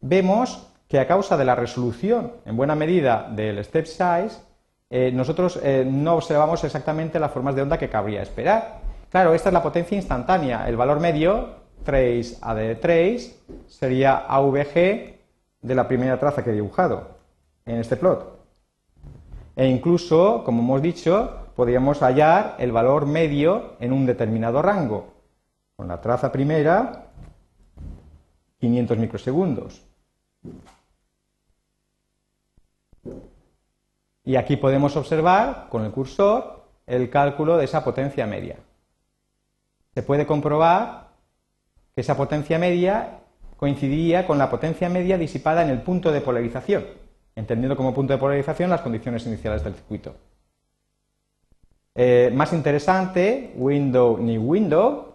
Vemos 0.00 0.66
que 0.88 0.98
a 0.98 1.06
causa 1.06 1.36
de 1.36 1.44
la 1.44 1.54
resolución, 1.54 2.32
en 2.44 2.56
buena 2.56 2.74
medida, 2.74 3.28
del 3.30 3.64
step 3.64 3.86
size, 3.86 4.42
eh, 4.90 5.12
nosotros 5.14 5.60
eh, 5.62 5.86
no 5.88 6.14
observamos 6.14 6.64
exactamente 6.64 7.20
las 7.20 7.30
formas 7.30 7.54
de 7.54 7.62
onda 7.62 7.78
que 7.78 7.88
cabría 7.88 8.20
esperar. 8.20 8.80
Claro, 9.10 9.32
esta 9.32 9.48
es 9.48 9.52
la 9.52 9.62
potencia 9.62 9.96
instantánea. 9.96 10.68
El 10.68 10.76
valor 10.76 10.98
medio, 10.98 11.50
trace 11.84 12.36
a 12.42 12.52
de 12.56 12.74
trace, 12.74 13.36
sería 13.68 14.26
AVG 14.26 15.14
de 15.62 15.74
la 15.76 15.86
primera 15.86 16.18
traza 16.18 16.42
que 16.42 16.50
he 16.50 16.54
dibujado 16.54 17.10
en 17.64 17.76
este 17.76 17.96
plot. 17.96 18.40
E 19.54 19.68
incluso, 19.68 20.42
como 20.42 20.62
hemos 20.62 20.82
dicho, 20.82 21.46
podríamos 21.54 22.02
hallar 22.02 22.56
el 22.58 22.72
valor 22.72 23.06
medio 23.06 23.74
en 23.78 23.92
un 23.92 24.04
determinado 24.04 24.62
rango. 24.62 25.14
Con 25.76 25.86
la 25.86 26.00
traza 26.00 26.32
primera, 26.32 27.03
500 28.64 28.96
microsegundos. 28.96 29.82
Y 34.24 34.36
aquí 34.36 34.56
podemos 34.56 34.96
observar 34.96 35.66
con 35.68 35.84
el 35.84 35.90
cursor 35.90 36.64
el 36.86 37.10
cálculo 37.10 37.58
de 37.58 37.66
esa 37.66 37.84
potencia 37.84 38.26
media. 38.26 38.56
Se 39.92 40.02
puede 40.02 40.26
comprobar 40.26 41.10
que 41.94 42.00
esa 42.00 42.16
potencia 42.16 42.58
media 42.58 43.20
coincidía 43.58 44.26
con 44.26 44.38
la 44.38 44.48
potencia 44.48 44.88
media 44.88 45.18
disipada 45.18 45.62
en 45.62 45.68
el 45.68 45.82
punto 45.82 46.10
de 46.10 46.22
polarización, 46.22 46.86
entendiendo 47.36 47.76
como 47.76 47.92
punto 47.92 48.14
de 48.14 48.18
polarización 48.18 48.70
las 48.70 48.80
condiciones 48.80 49.26
iniciales 49.26 49.62
del 49.62 49.74
circuito. 49.74 50.14
Eh, 51.94 52.32
más 52.34 52.54
interesante, 52.54 53.52
window 53.56 54.16
ni 54.18 54.38
window, 54.38 55.13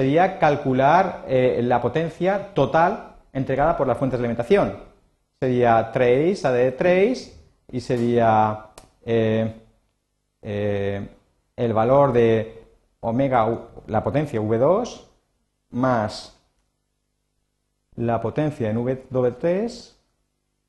sería 0.00 0.38
calcular 0.38 1.26
eh, 1.28 1.60
la 1.62 1.78
potencia 1.82 2.54
total 2.54 3.16
entregada 3.34 3.76
por 3.76 3.86
las 3.86 3.98
fuentes 3.98 4.18
de 4.18 4.24
alimentación. 4.24 4.78
Sería 5.38 5.92
trace, 5.92 6.40
AD 6.42 6.54
de 6.54 6.72
trace, 6.72 7.34
y 7.70 7.80
sería 7.82 8.68
eh, 9.04 9.52
el 11.54 11.72
valor 11.74 12.14
de 12.14 12.64
omega, 13.00 13.46
la 13.88 14.02
potencia 14.02 14.40
V2, 14.40 15.02
más 15.68 16.34
la 17.96 18.22
potencia 18.22 18.70
en 18.70 18.78
V3, 18.78 19.96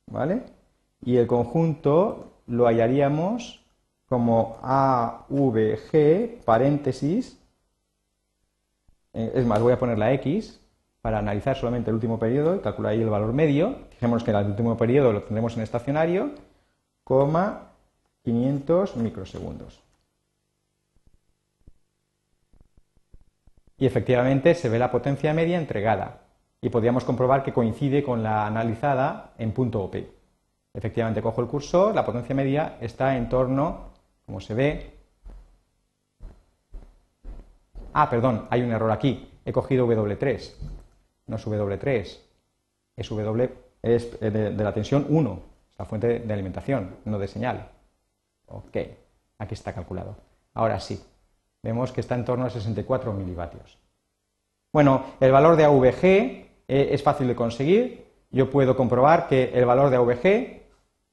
¿vale? 0.07 0.43
Y 1.05 1.15
el 1.15 1.27
conjunto 1.27 2.33
lo 2.47 2.65
hallaríamos 2.65 3.63
como 4.09 4.57
AVG, 4.61 6.43
paréntesis, 6.43 7.40
eh, 9.13 9.31
es 9.35 9.45
más, 9.45 9.61
voy 9.61 9.73
a 9.73 9.79
poner 9.79 9.97
la 9.97 10.13
X 10.13 10.59
para 11.01 11.19
analizar 11.19 11.55
solamente 11.55 11.89
el 11.89 11.95
último 11.95 12.19
periodo 12.19 12.55
y 12.55 12.59
calcular 12.59 12.93
ahí 12.93 13.01
el 13.01 13.09
valor 13.09 13.33
medio. 13.33 13.75
Fijémonos 13.89 14.23
que 14.23 14.31
el 14.31 14.45
último 14.45 14.77
periodo 14.77 15.13
lo 15.13 15.23
tendremos 15.23 15.57
en 15.57 15.63
estacionario, 15.63 16.31
coma 17.03 17.71
500 18.23 18.97
microsegundos. 18.97 19.81
Y 23.77 23.87
efectivamente 23.87 24.53
se 24.53 24.69
ve 24.69 24.77
la 24.77 24.91
potencia 24.91 25.33
media 25.33 25.57
entregada 25.57 26.21
y 26.61 26.69
podríamos 26.69 27.03
comprobar 27.03 27.43
que 27.43 27.51
coincide 27.51 28.03
con 28.03 28.21
la 28.21 28.45
analizada 28.45 29.33
en 29.39 29.51
punto 29.51 29.81
OP. 29.81 29.95
Efectivamente, 30.73 31.21
cojo 31.21 31.41
el 31.41 31.47
cursor, 31.47 31.95
la 31.95 32.05
potencia 32.05 32.35
media 32.35 32.77
está 32.79 33.17
en 33.17 33.27
torno, 33.27 33.91
como 34.25 34.39
se 34.39 34.53
ve. 34.53 35.00
Ah, 37.93 38.09
perdón, 38.09 38.47
hay 38.49 38.61
un 38.61 38.71
error 38.71 38.91
aquí. 38.91 39.29
He 39.45 39.51
cogido 39.51 39.87
W3. 39.87 40.53
No 41.27 41.35
es 41.35 41.45
W3. 41.45 42.19
Es 42.95 43.09
W 43.09 43.71
es 43.81 44.17
eh, 44.21 44.29
de, 44.29 44.63
la 44.63 44.73
tensión 44.73 45.05
1, 45.09 45.43
es 45.71 45.79
la 45.79 45.85
fuente 45.85 46.19
de 46.19 46.33
alimentación, 46.33 46.97
no 47.05 47.17
de 47.17 47.27
señal. 47.27 47.69
Ok, 48.47 48.77
aquí 49.39 49.53
está 49.53 49.73
calculado. 49.73 50.15
Ahora 50.53 50.79
sí, 50.79 51.01
vemos 51.63 51.91
que 51.91 52.01
está 52.01 52.15
en 52.15 52.25
torno 52.25 52.45
a 52.45 52.49
64 52.49 53.13
milivatios. 53.13 53.77
Bueno, 54.73 55.05
el 55.19 55.31
valor 55.31 55.55
de 55.55 55.65
AVG 55.65 56.03
eh, 56.03 56.49
es 56.67 57.03
fácil 57.03 57.27
de 57.27 57.35
conseguir. 57.35 58.05
Yo 58.29 58.49
puedo 58.49 58.77
comprobar 58.77 59.27
que 59.27 59.51
el 59.53 59.65
valor 59.65 59.89
de 59.89 59.97
AVG, 59.97 60.61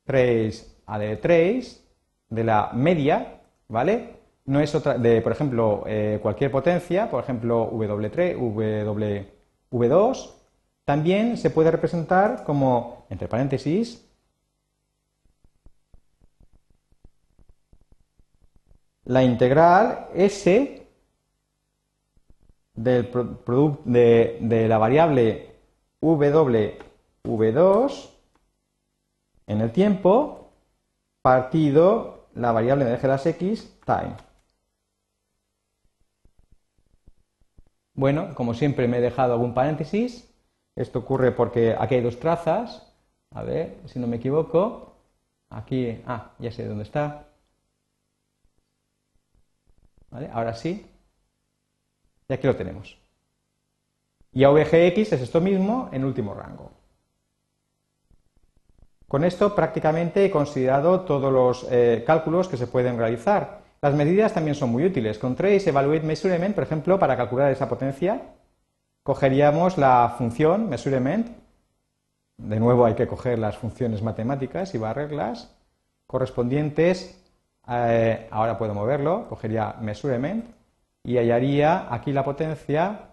trace 0.04 0.66
a 0.86 0.98
de 0.98 1.16
trace, 1.16 1.80
de 2.28 2.44
la 2.44 2.70
media, 2.72 3.40
¿vale? 3.68 4.17
No 4.48 4.60
es 4.60 4.74
otra, 4.74 4.96
de, 4.96 5.20
por 5.20 5.32
ejemplo, 5.32 5.84
eh, 5.86 6.18
cualquier 6.22 6.50
potencia, 6.50 7.10
por 7.10 7.22
ejemplo, 7.22 7.70
W3, 7.70 8.34
w, 8.34 9.28
V2, 9.70 10.30
también 10.86 11.36
se 11.36 11.50
puede 11.50 11.70
representar 11.70 12.44
como, 12.44 13.04
entre 13.10 13.28
paréntesis, 13.28 14.08
la 19.04 19.22
integral 19.22 20.08
S 20.14 20.86
del 22.74 23.06
producto 23.06 23.82
de, 23.84 24.66
la 24.66 24.78
variable 24.78 25.56
W2 26.00 28.10
en 29.46 29.60
el 29.60 29.72
tiempo 29.72 30.52
partido 31.20 32.28
la 32.34 32.52
variable 32.52 32.86
de 32.86 33.08
las 33.08 33.26
x 33.26 33.78
time. 33.84 34.27
Bueno, 37.98 38.32
como 38.36 38.54
siempre 38.54 38.86
me 38.86 38.98
he 38.98 39.00
dejado 39.00 39.32
algún 39.32 39.54
paréntesis. 39.54 40.32
Esto 40.76 41.00
ocurre 41.00 41.32
porque 41.32 41.74
aquí 41.76 41.96
hay 41.96 42.00
dos 42.00 42.20
trazas. 42.20 42.94
A 43.34 43.42
ver, 43.42 43.74
si 43.86 43.98
no 43.98 44.06
me 44.06 44.18
equivoco. 44.18 44.94
Aquí, 45.50 46.00
ah, 46.06 46.30
ya 46.38 46.52
sé 46.52 46.64
dónde 46.64 46.84
está. 46.84 47.26
¿Vale? 50.12 50.30
Ahora 50.32 50.54
sí. 50.54 50.86
Y 52.28 52.32
aquí 52.32 52.46
lo 52.46 52.54
tenemos. 52.54 52.96
Y 54.30 54.44
AVGX 54.44 55.14
es 55.14 55.20
esto 55.20 55.40
mismo 55.40 55.88
en 55.90 56.04
último 56.04 56.34
rango. 56.34 56.70
Con 59.08 59.24
esto 59.24 59.56
prácticamente 59.56 60.24
he 60.24 60.30
considerado 60.30 61.00
todos 61.00 61.32
los 61.32 61.66
eh, 61.68 62.04
cálculos 62.06 62.46
que 62.46 62.58
se 62.58 62.68
pueden 62.68 62.96
realizar. 62.96 63.67
Las 63.80 63.94
medidas 63.94 64.34
también 64.34 64.56
son 64.56 64.70
muy 64.70 64.84
útiles. 64.84 65.18
Con 65.18 65.36
Trace 65.36 65.70
Evaluate 65.70 66.04
Measurement, 66.06 66.54
por 66.54 66.64
ejemplo, 66.64 66.98
para 66.98 67.16
calcular 67.16 67.52
esa 67.52 67.68
potencia, 67.68 68.20
cogeríamos 69.02 69.78
la 69.78 70.14
función 70.18 70.68
Measurement. 70.68 71.28
De 72.38 72.58
nuevo 72.58 72.84
hay 72.84 72.94
que 72.94 73.06
coger 73.06 73.38
las 73.38 73.56
funciones 73.56 74.02
matemáticas 74.02 74.74
y 74.74 74.78
barrerlas 74.78 75.56
correspondientes. 76.06 77.22
Eh, 77.68 78.26
ahora 78.30 78.58
puedo 78.58 78.74
moverlo, 78.74 79.28
cogería 79.28 79.76
Measurement 79.80 80.44
y 81.04 81.16
hallaría 81.18 81.92
aquí 81.92 82.12
la 82.12 82.24
potencia 82.24 83.10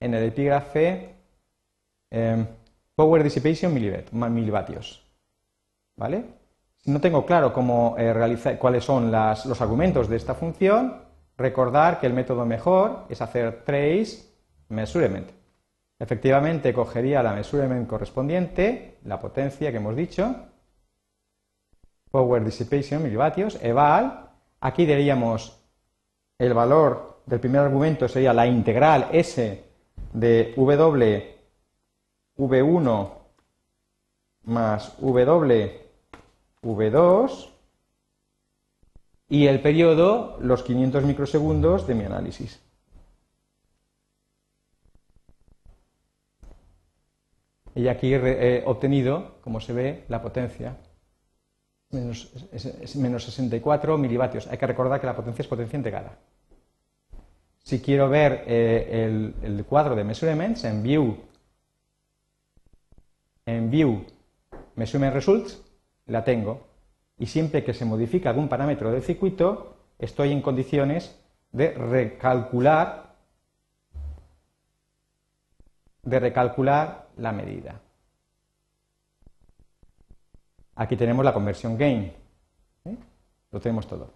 en 0.00 0.14
el 0.14 0.24
epígrafe 0.24 1.14
em, 2.10 2.46
Power 2.94 3.22
Dissipation 3.22 3.72
milivatios. 3.72 5.02
¿Vale? 5.96 6.43
No 6.86 7.00
tengo 7.00 7.24
claro 7.24 7.52
cómo 7.52 7.96
eh, 7.98 8.56
cuáles 8.58 8.84
son 8.84 9.10
los 9.10 9.60
argumentos 9.60 10.08
de 10.08 10.16
esta 10.16 10.34
función, 10.34 11.02
recordar 11.36 11.98
que 11.98 12.06
el 12.06 12.12
método 12.12 12.44
mejor 12.44 13.06
es 13.08 13.22
hacer 13.22 13.64
trace 13.64 14.26
measurement. 14.68 15.30
Efectivamente, 15.98 16.74
cogería 16.74 17.22
la 17.22 17.32
measurement 17.32 17.88
correspondiente, 17.88 18.98
la 19.04 19.18
potencia 19.18 19.70
que 19.70 19.78
hemos 19.78 19.96
dicho, 19.96 20.34
Power 22.10 22.44
Dissipation 22.44 23.02
milivatios, 23.02 23.58
eval. 23.62 24.30
Aquí 24.60 24.84
diríamos 24.86 25.60
el 26.38 26.52
valor 26.52 27.22
del 27.26 27.40
primer 27.40 27.62
argumento 27.62 28.08
sería 28.08 28.32
la 28.32 28.46
integral 28.46 29.08
S 29.12 29.64
de 30.12 30.54
W 30.56 31.34
V1 32.36 33.10
más 34.44 34.96
W 35.00 35.83
V2 36.64 37.50
y 39.28 39.46
el 39.46 39.60
periodo 39.60 40.38
los 40.40 40.62
500 40.62 41.04
microsegundos 41.04 41.86
de 41.86 41.94
mi 41.94 42.04
análisis. 42.04 42.60
Y 47.74 47.88
aquí 47.88 48.14
he 48.14 48.62
obtenido, 48.66 49.40
como 49.40 49.60
se 49.60 49.72
ve, 49.72 50.04
la 50.08 50.22
potencia 50.22 50.76
menos, 51.94 52.30
menos 52.96 53.24
64 53.24 53.96
milivatios. 53.96 54.46
Hay 54.48 54.58
que 54.58 54.66
recordar 54.66 55.00
que 55.00 55.06
la 55.06 55.16
potencia 55.16 55.42
es 55.42 55.48
potencia 55.48 55.76
integrada. 55.76 56.18
Si 57.62 57.80
quiero 57.80 58.10
ver 58.10 58.44
eh, 58.46 59.32
el, 59.42 59.64
cuadro 59.64 59.96
de 59.96 60.04
measurements 60.04 60.64
en 60.64 60.82
View, 60.82 61.16
en 63.46 63.70
View 63.70 64.04
Measurement 64.76 65.14
Results, 65.14 65.63
la 66.06 66.24
tengo. 66.24 66.66
Y 67.18 67.26
siempre 67.26 67.64
que 67.64 67.74
se 67.74 67.84
modifica 67.84 68.30
algún 68.30 68.48
parámetro 68.48 68.90
del 68.90 69.02
circuito, 69.02 69.76
estoy 69.98 70.32
en 70.32 70.42
condiciones 70.42 71.18
de 71.52 71.72
recalcular, 71.72 73.14
de 76.02 76.20
recalcular 76.20 77.08
la 77.16 77.32
medida. 77.32 77.80
Aquí 80.76 80.96
tenemos 80.96 81.24
la 81.24 81.32
conversión 81.32 81.78
gain. 81.78 82.12
¿eh? 82.84 82.96
Lo 83.52 83.60
tenemos 83.60 83.86
todo. 83.86 84.10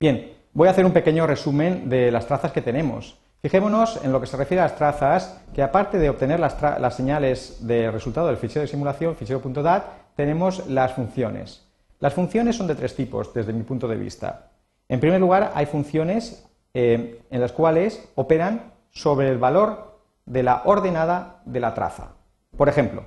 Bien, 0.00 0.34
Voy 0.54 0.68
a 0.68 0.70
hacer 0.70 0.84
un 0.84 0.92
pequeño 0.92 1.26
resumen 1.26 1.88
de 1.88 2.12
las 2.12 2.28
trazas 2.28 2.52
que 2.52 2.62
tenemos. 2.62 3.18
Fijémonos 3.44 4.02
en 4.02 4.10
lo 4.10 4.22
que 4.22 4.26
se 4.26 4.38
refiere 4.38 4.62
a 4.62 4.64
las 4.64 4.76
trazas, 4.76 5.38
que 5.52 5.62
aparte 5.62 5.98
de 5.98 6.08
obtener 6.08 6.40
las, 6.40 6.94
señales 6.96 7.58
de 7.66 7.90
resultado 7.90 8.28
del 8.28 8.38
fichero 8.38 8.62
de 8.62 8.68
simulación, 8.68 9.16
fichero.dat, 9.16 9.84
tenemos 10.16 10.66
las 10.66 10.94
funciones. 10.94 11.62
Las 12.00 12.14
funciones 12.14 12.56
son 12.56 12.68
de 12.68 12.74
tres 12.74 12.96
tipos, 12.96 13.34
desde 13.34 13.52
mi 13.52 13.62
punto 13.62 13.86
de 13.86 13.96
vista. 13.96 14.52
En 14.88 14.98
primer 14.98 15.20
lugar, 15.20 15.52
hay 15.54 15.66
funciones 15.66 16.48
eh, 16.72 17.20
en 17.28 17.40
las 17.42 17.52
cuales 17.52 18.08
operan 18.14 18.72
sobre 18.88 19.28
el 19.28 19.36
valor 19.36 19.98
de 20.24 20.42
la 20.42 20.62
ordenada 20.64 21.42
de 21.44 21.60
la 21.60 21.74
traza. 21.74 22.12
Por 22.56 22.70
ejemplo, 22.70 23.04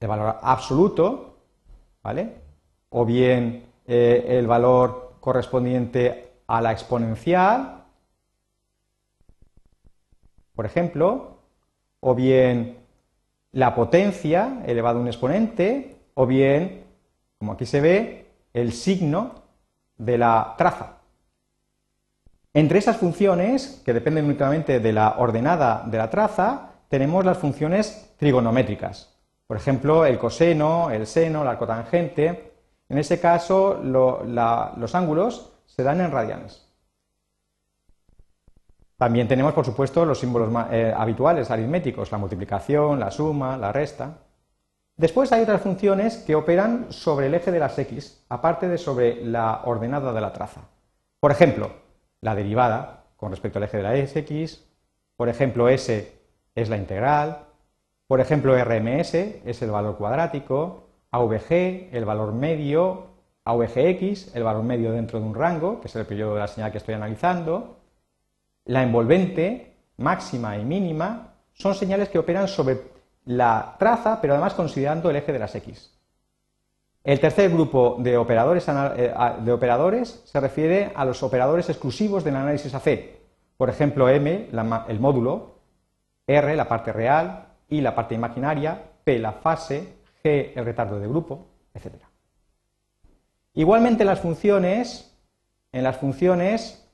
el 0.00 0.08
valor 0.08 0.36
absoluto, 0.40 1.36
¿vale? 2.02 2.32
O 2.88 3.04
bien 3.04 3.66
eh, 3.86 4.24
el 4.26 4.46
valor 4.46 5.16
correspondiente 5.20 6.32
a 6.46 6.62
la 6.62 6.72
exponencial, 6.72 7.77
por 10.58 10.66
ejemplo, 10.66 11.38
o 12.00 12.16
bien 12.16 12.78
la 13.52 13.76
potencia 13.76 14.64
elevado 14.66 14.98
a 14.98 15.02
un 15.02 15.06
exponente, 15.06 16.00
o 16.14 16.26
bien, 16.26 16.82
como 17.38 17.52
aquí 17.52 17.64
se 17.64 17.80
ve, 17.80 18.26
el 18.52 18.72
signo 18.72 19.34
de 19.98 20.18
la 20.18 20.56
traza. 20.58 20.96
Entre 22.52 22.80
esas 22.80 22.96
funciones, 22.96 23.80
que 23.84 23.92
dependen 23.92 24.24
únicamente 24.24 24.80
de 24.80 24.92
la 24.92 25.18
ordenada 25.18 25.84
de 25.86 25.96
la 25.96 26.10
traza, 26.10 26.70
tenemos 26.88 27.24
las 27.24 27.38
funciones 27.38 28.12
trigonométricas. 28.16 29.16
Por 29.46 29.58
ejemplo, 29.58 30.06
el 30.06 30.18
coseno, 30.18 30.90
el 30.90 31.06
seno, 31.06 31.44
la 31.44 31.56
cotangente. 31.56 32.54
En 32.88 32.98
ese 32.98 33.20
caso, 33.20 33.80
los 33.80 34.94
ángulos 34.96 35.52
se 35.66 35.84
dan 35.84 36.00
en 36.00 36.10
radianes. 36.10 36.67
También 38.98 39.28
tenemos, 39.28 39.54
por 39.54 39.64
supuesto, 39.64 40.04
los 40.04 40.18
símbolos 40.18 40.52
eh, 40.70 40.92
habituales 40.94 41.50
aritméticos, 41.50 42.12
la 42.12 42.18
multiplicación, 42.18 43.00
la 43.00 43.10
suma, 43.10 43.56
la 43.56 43.72
resta. 43.72 44.18
Después 44.96 45.32
hay 45.32 45.42
otras 45.42 45.62
funciones 45.62 46.16
que 46.18 46.34
operan 46.34 46.88
sobre 46.90 47.28
el 47.28 47.34
eje 47.34 47.52
de 47.52 47.60
las 47.60 47.78
x, 47.78 48.24
aparte 48.28 48.68
de 48.68 48.76
sobre 48.76 49.24
la 49.24 49.62
ordenada 49.64 50.12
de 50.12 50.20
la 50.20 50.32
traza. 50.32 50.62
Por 51.20 51.30
ejemplo, 51.30 51.70
la 52.20 52.34
derivada 52.34 53.04
con 53.16 53.30
respecto 53.30 53.58
al 53.58 53.64
eje 53.64 53.76
de 53.76 53.82
la 53.84 53.96
x, 53.96 54.68
por 55.16 55.28
ejemplo, 55.28 55.68
s 55.68 56.12
es 56.56 56.68
la 56.68 56.76
integral, 56.76 57.46
por 58.08 58.20
ejemplo, 58.22 58.56
RMS 58.56 59.14
es 59.14 59.60
el 59.60 59.70
valor 59.70 59.98
cuadrático, 59.98 60.88
AVG, 61.10 61.90
el 61.92 62.06
valor 62.06 62.32
medio, 62.32 63.08
AVGX, 63.44 64.34
el 64.34 64.42
valor 64.42 64.64
medio 64.64 64.92
dentro 64.92 65.20
de 65.20 65.26
un 65.26 65.34
rango, 65.34 65.80
que 65.80 65.88
es 65.88 65.94
el 65.94 66.06
periodo 66.06 66.32
de 66.32 66.40
la 66.40 66.48
señal 66.48 66.72
que 66.72 66.78
estoy 66.78 66.94
analizando. 66.94 67.76
La 68.68 68.82
envolvente, 68.82 69.76
máxima 69.96 70.58
y 70.58 70.64
mínima, 70.64 71.32
son 71.54 71.74
señales 71.74 72.10
que 72.10 72.18
operan 72.18 72.48
sobre 72.48 72.82
la 73.24 73.76
traza, 73.78 74.20
pero 74.20 74.34
además 74.34 74.52
considerando 74.52 75.08
el 75.08 75.16
eje 75.16 75.32
de 75.32 75.38
las 75.38 75.54
X. 75.54 75.98
El 77.02 77.18
tercer 77.18 77.50
grupo 77.50 77.96
de 77.98 78.18
operadores, 78.18 78.68
eh, 78.68 80.04
se 80.04 80.40
refiere 80.40 80.92
a 80.94 81.06
los 81.06 81.22
operadores 81.22 81.70
exclusivos 81.70 82.24
del 82.24 82.36
análisis 82.36 82.74
AC. 82.74 83.18
Por 83.56 83.70
ejemplo, 83.70 84.06
M, 84.10 84.50
el 84.88 85.00
módulo, 85.00 85.54
R, 86.26 86.54
la 86.54 86.68
parte 86.68 86.92
real, 86.92 87.46
I, 87.70 87.80
la 87.80 87.94
parte 87.94 88.14
imaginaria, 88.14 88.82
P, 89.02 89.18
la 89.18 89.32
fase, 89.32 89.94
G, 90.22 90.52
el 90.54 90.66
retardo 90.66 91.00
de 91.00 91.08
grupo, 91.08 91.46
etc. 91.72 91.94
Igualmente 93.54 94.04
las 94.04 94.20
funciones, 94.20 95.18
en 95.72 95.84
las 95.84 95.96
funciones 95.96 96.87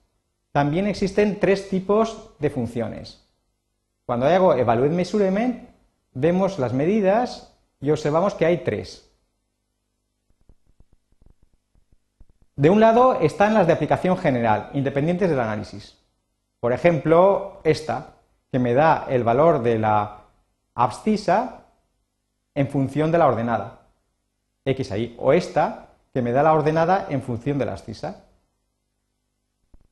también 0.54 0.86
existen 0.86 1.40
tres 1.40 1.68
tipos 1.68 2.30
de 2.38 2.48
funciones. 2.48 3.26
Cuando 4.06 4.26
hago 4.26 4.54
evaluate 4.54 4.94
measurement, 4.94 5.68
vemos 6.12 6.60
las 6.60 6.72
medidas 6.72 7.52
y 7.80 7.90
observamos 7.90 8.34
que 8.34 8.46
hay 8.46 8.58
tres. 8.58 9.10
De 12.54 12.70
un 12.70 12.78
lado 12.78 13.18
están 13.20 13.52
las 13.54 13.66
de 13.66 13.72
aplicación 13.72 14.16
general, 14.16 14.70
independientes 14.74 15.28
del 15.28 15.40
análisis. 15.40 15.98
Por 16.60 16.72
ejemplo, 16.72 17.60
esta, 17.64 18.12
que 18.52 18.60
me 18.60 18.74
da 18.74 19.06
el 19.10 19.24
valor 19.24 19.60
de 19.60 19.80
la 19.80 20.18
abscisa 20.76 21.64
en 22.54 22.68
función 22.68 23.10
de 23.10 23.18
la 23.18 23.26
ordenada, 23.26 23.80
x 24.64 24.92
ahí, 24.92 25.16
o 25.18 25.32
esta, 25.32 25.88
que 26.12 26.22
me 26.22 26.30
da 26.30 26.44
la 26.44 26.52
ordenada 26.52 27.08
en 27.10 27.22
función 27.22 27.58
de 27.58 27.66
la 27.66 27.72
abscisa. 27.72 28.23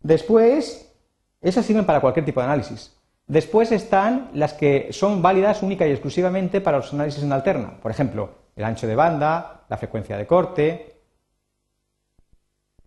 Después, 0.03 0.93
esas 1.41 1.65
sirven 1.65 1.87
para 1.87 2.01
cualquier 2.01 2.25
tipo 2.25 2.41
de 2.41 2.47
análisis. 2.47 2.97
Después 3.27 3.73
están 3.73 4.31
las 4.35 4.53
que 4.53 4.89
son 4.93 5.23
válidas 5.23 5.63
única 5.63 5.87
y 5.87 5.91
exclusivamente 5.91 6.61
para 6.61 6.79
los 6.79 6.93
análisis 6.93 7.23
en 7.23 7.33
alterna. 7.33 7.79
Por 7.81 7.91
ejemplo, 7.91 8.31
el 8.57 8.65
ancho 8.65 8.87
de 8.87 8.97
banda, 8.97 9.65
la 9.69 9.77
frecuencia 9.77 10.17
de 10.17 10.27
corte, 10.27 10.93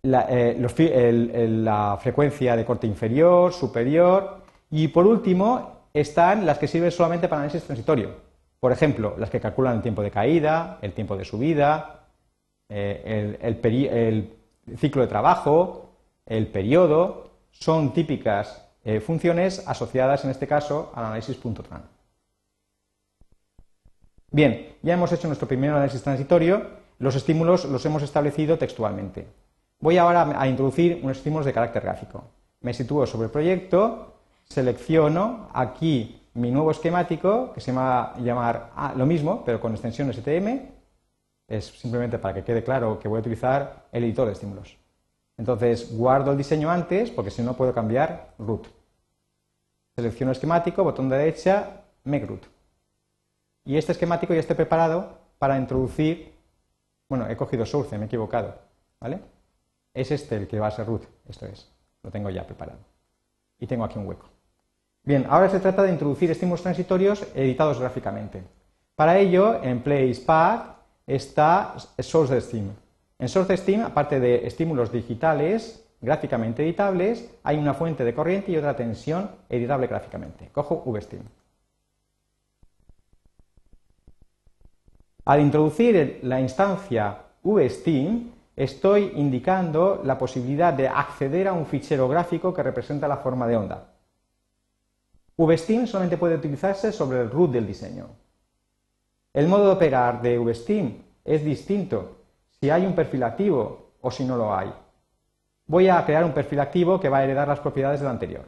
la, 0.02 0.26
eh, 0.28 1.98
frecuencia 2.00 2.56
de 2.56 2.64
corte 2.64 2.86
inferior, 2.86 3.52
superior 3.52 4.42
y 4.70 4.88
por 4.88 5.06
último 5.06 5.88
están 5.92 6.46
las 6.46 6.58
que 6.58 6.68
sirven 6.68 6.90
solamente 6.90 7.28
para 7.28 7.42
análisis 7.42 7.64
transitorio. 7.64 8.10
Por 8.60 8.72
ejemplo, 8.72 9.14
las 9.18 9.30
que 9.30 9.40
calculan 9.40 9.76
el 9.76 9.82
tiempo 9.82 10.02
de 10.02 10.10
caída, 10.10 10.78
el 10.82 10.92
tiempo 10.92 11.16
de 11.16 11.24
subida, 11.24 12.06
eh, 12.68 13.36
el, 13.40 14.32
ciclo 14.76 15.02
de 15.02 15.08
trabajo, 15.08 15.85
el 16.26 16.48
periodo, 16.48 17.30
son 17.52 17.92
típicas 17.94 18.68
eh, 18.84 19.00
funciones 19.00 19.66
asociadas 19.66 20.24
en 20.24 20.30
este 20.30 20.46
caso 20.46 20.92
al 20.94 21.06
análisis 21.06 21.40
.tran. 21.40 21.88
Bien, 24.30 24.76
ya 24.82 24.94
hemos 24.94 25.12
hecho 25.12 25.28
nuestro 25.28 25.48
primer 25.48 25.70
análisis 25.70 26.02
transitorio, 26.02 26.68
los 26.98 27.14
estímulos 27.14 27.64
los 27.64 27.84
hemos 27.86 28.02
establecido 28.02 28.58
textualmente. 28.58 29.26
Voy 29.80 29.98
ahora 29.98 30.40
a 30.40 30.48
introducir 30.48 31.00
unos 31.02 31.18
estímulos 31.18 31.46
de 31.46 31.52
carácter 31.52 31.82
gráfico. 31.82 32.24
Me 32.60 32.74
sitúo 32.74 33.06
sobre 33.06 33.26
el 33.26 33.30
proyecto, 33.30 34.14
selecciono 34.44 35.48
aquí 35.52 36.22
mi 36.34 36.50
nuevo 36.50 36.70
esquemático, 36.70 37.52
que 37.52 37.60
se 37.60 37.72
llama 37.72 38.14
llamar 38.18 38.72
lo 38.96 39.06
mismo, 39.06 39.42
pero 39.44 39.60
con 39.60 39.72
extensión 39.72 40.12
STM, 40.12 40.68
es 41.48 41.66
simplemente 41.66 42.18
para 42.18 42.34
que 42.34 42.44
quede 42.44 42.62
claro 42.62 42.98
que 42.98 43.08
voy 43.08 43.18
a 43.18 43.20
utilizar 43.20 43.86
el 43.92 44.04
editor 44.04 44.26
de 44.26 44.32
estímulos. 44.32 44.76
Entonces 45.38 45.94
guardo 45.96 46.32
el 46.32 46.38
diseño 46.38 46.70
antes 46.70 47.10
porque 47.10 47.30
si 47.30 47.42
no 47.42 47.54
puedo 47.54 47.74
cambiar 47.74 48.34
root. 48.38 48.66
Selecciono 49.94 50.32
esquemático, 50.32 50.84
botón 50.84 51.08
derecha, 51.08 51.82
make 52.04 52.26
root. 52.26 52.42
Y 53.64 53.76
este 53.76 53.92
esquemático 53.92 54.32
ya 54.32 54.40
esté 54.40 54.54
preparado 54.54 55.18
para 55.38 55.58
introducir, 55.58 56.32
bueno, 57.08 57.28
he 57.28 57.36
cogido 57.36 57.66
source, 57.66 57.96
me 57.98 58.04
he 58.04 58.06
equivocado, 58.06 58.54
¿vale? 59.00 59.20
Es 59.92 60.10
este 60.10 60.36
el 60.36 60.46
que 60.46 60.60
va 60.60 60.68
a 60.68 60.70
ser 60.70 60.86
root, 60.86 61.02
esto 61.28 61.46
es, 61.46 61.70
lo 62.02 62.10
tengo 62.10 62.30
ya 62.30 62.46
preparado. 62.46 62.78
Y 63.58 63.66
tengo 63.66 63.84
aquí 63.84 63.98
un 63.98 64.06
hueco. 64.06 64.26
Bien, 65.02 65.26
ahora 65.28 65.48
se 65.48 65.60
trata 65.60 65.82
de 65.82 65.92
introducir 65.92 66.30
estímulos 66.30 66.62
transitorios 66.62 67.26
editados 67.34 67.80
gráficamente. 67.80 68.42
Para 68.94 69.18
ello, 69.18 69.62
en 69.62 69.80
Place 69.82 70.22
Path 70.24 70.76
está 71.06 71.76
Source 71.98 72.40
Steam. 72.40 72.70
En 73.18 73.28
Source 73.28 73.56
Steam, 73.56 73.82
aparte 73.82 74.20
de 74.20 74.46
estímulos 74.46 74.92
digitales 74.92 75.82
gráficamente 76.00 76.62
editables, 76.62 77.30
hay 77.42 77.56
una 77.56 77.72
fuente 77.72 78.04
de 78.04 78.14
corriente 78.14 78.52
y 78.52 78.56
otra 78.56 78.76
tensión 78.76 79.30
editable 79.48 79.86
gráficamente. 79.86 80.50
Cojo 80.52 80.82
VSteam. 80.84 81.22
Al 85.24 85.40
introducir 85.40 86.20
la 86.22 86.40
instancia 86.40 87.18
vSteam, 87.42 88.30
estoy 88.54 89.12
indicando 89.16 90.02
la 90.04 90.18
posibilidad 90.18 90.72
de 90.72 90.86
acceder 90.86 91.48
a 91.48 91.52
un 91.52 91.66
fichero 91.66 92.08
gráfico 92.08 92.52
que 92.54 92.62
representa 92.62 93.08
la 93.08 93.16
forma 93.16 93.46
de 93.46 93.56
onda. 93.56 93.92
VSteam 95.36 95.86
solamente 95.86 96.16
puede 96.16 96.36
utilizarse 96.36 96.92
sobre 96.92 97.22
el 97.22 97.30
root 97.30 97.50
del 97.50 97.66
diseño. 97.66 98.08
El 99.32 99.48
modo 99.48 99.66
de 99.66 99.72
operar 99.72 100.22
de 100.22 100.38
VSteam 100.38 101.02
es 101.24 101.44
distinto 101.44 102.15
si 102.66 102.70
hay 102.70 102.84
un 102.84 102.96
perfil 102.96 103.22
activo 103.22 103.92
o 104.00 104.10
si 104.10 104.24
no 104.24 104.36
lo 104.36 104.52
hay. 104.52 104.72
Voy 105.68 105.88
a 105.88 106.04
crear 106.04 106.24
un 106.24 106.32
perfil 106.32 106.58
activo 106.58 106.98
que 106.98 107.08
va 107.08 107.18
a 107.18 107.22
heredar 107.22 107.46
las 107.46 107.60
propiedades 107.60 108.00
del 108.00 108.08
anterior. 108.08 108.44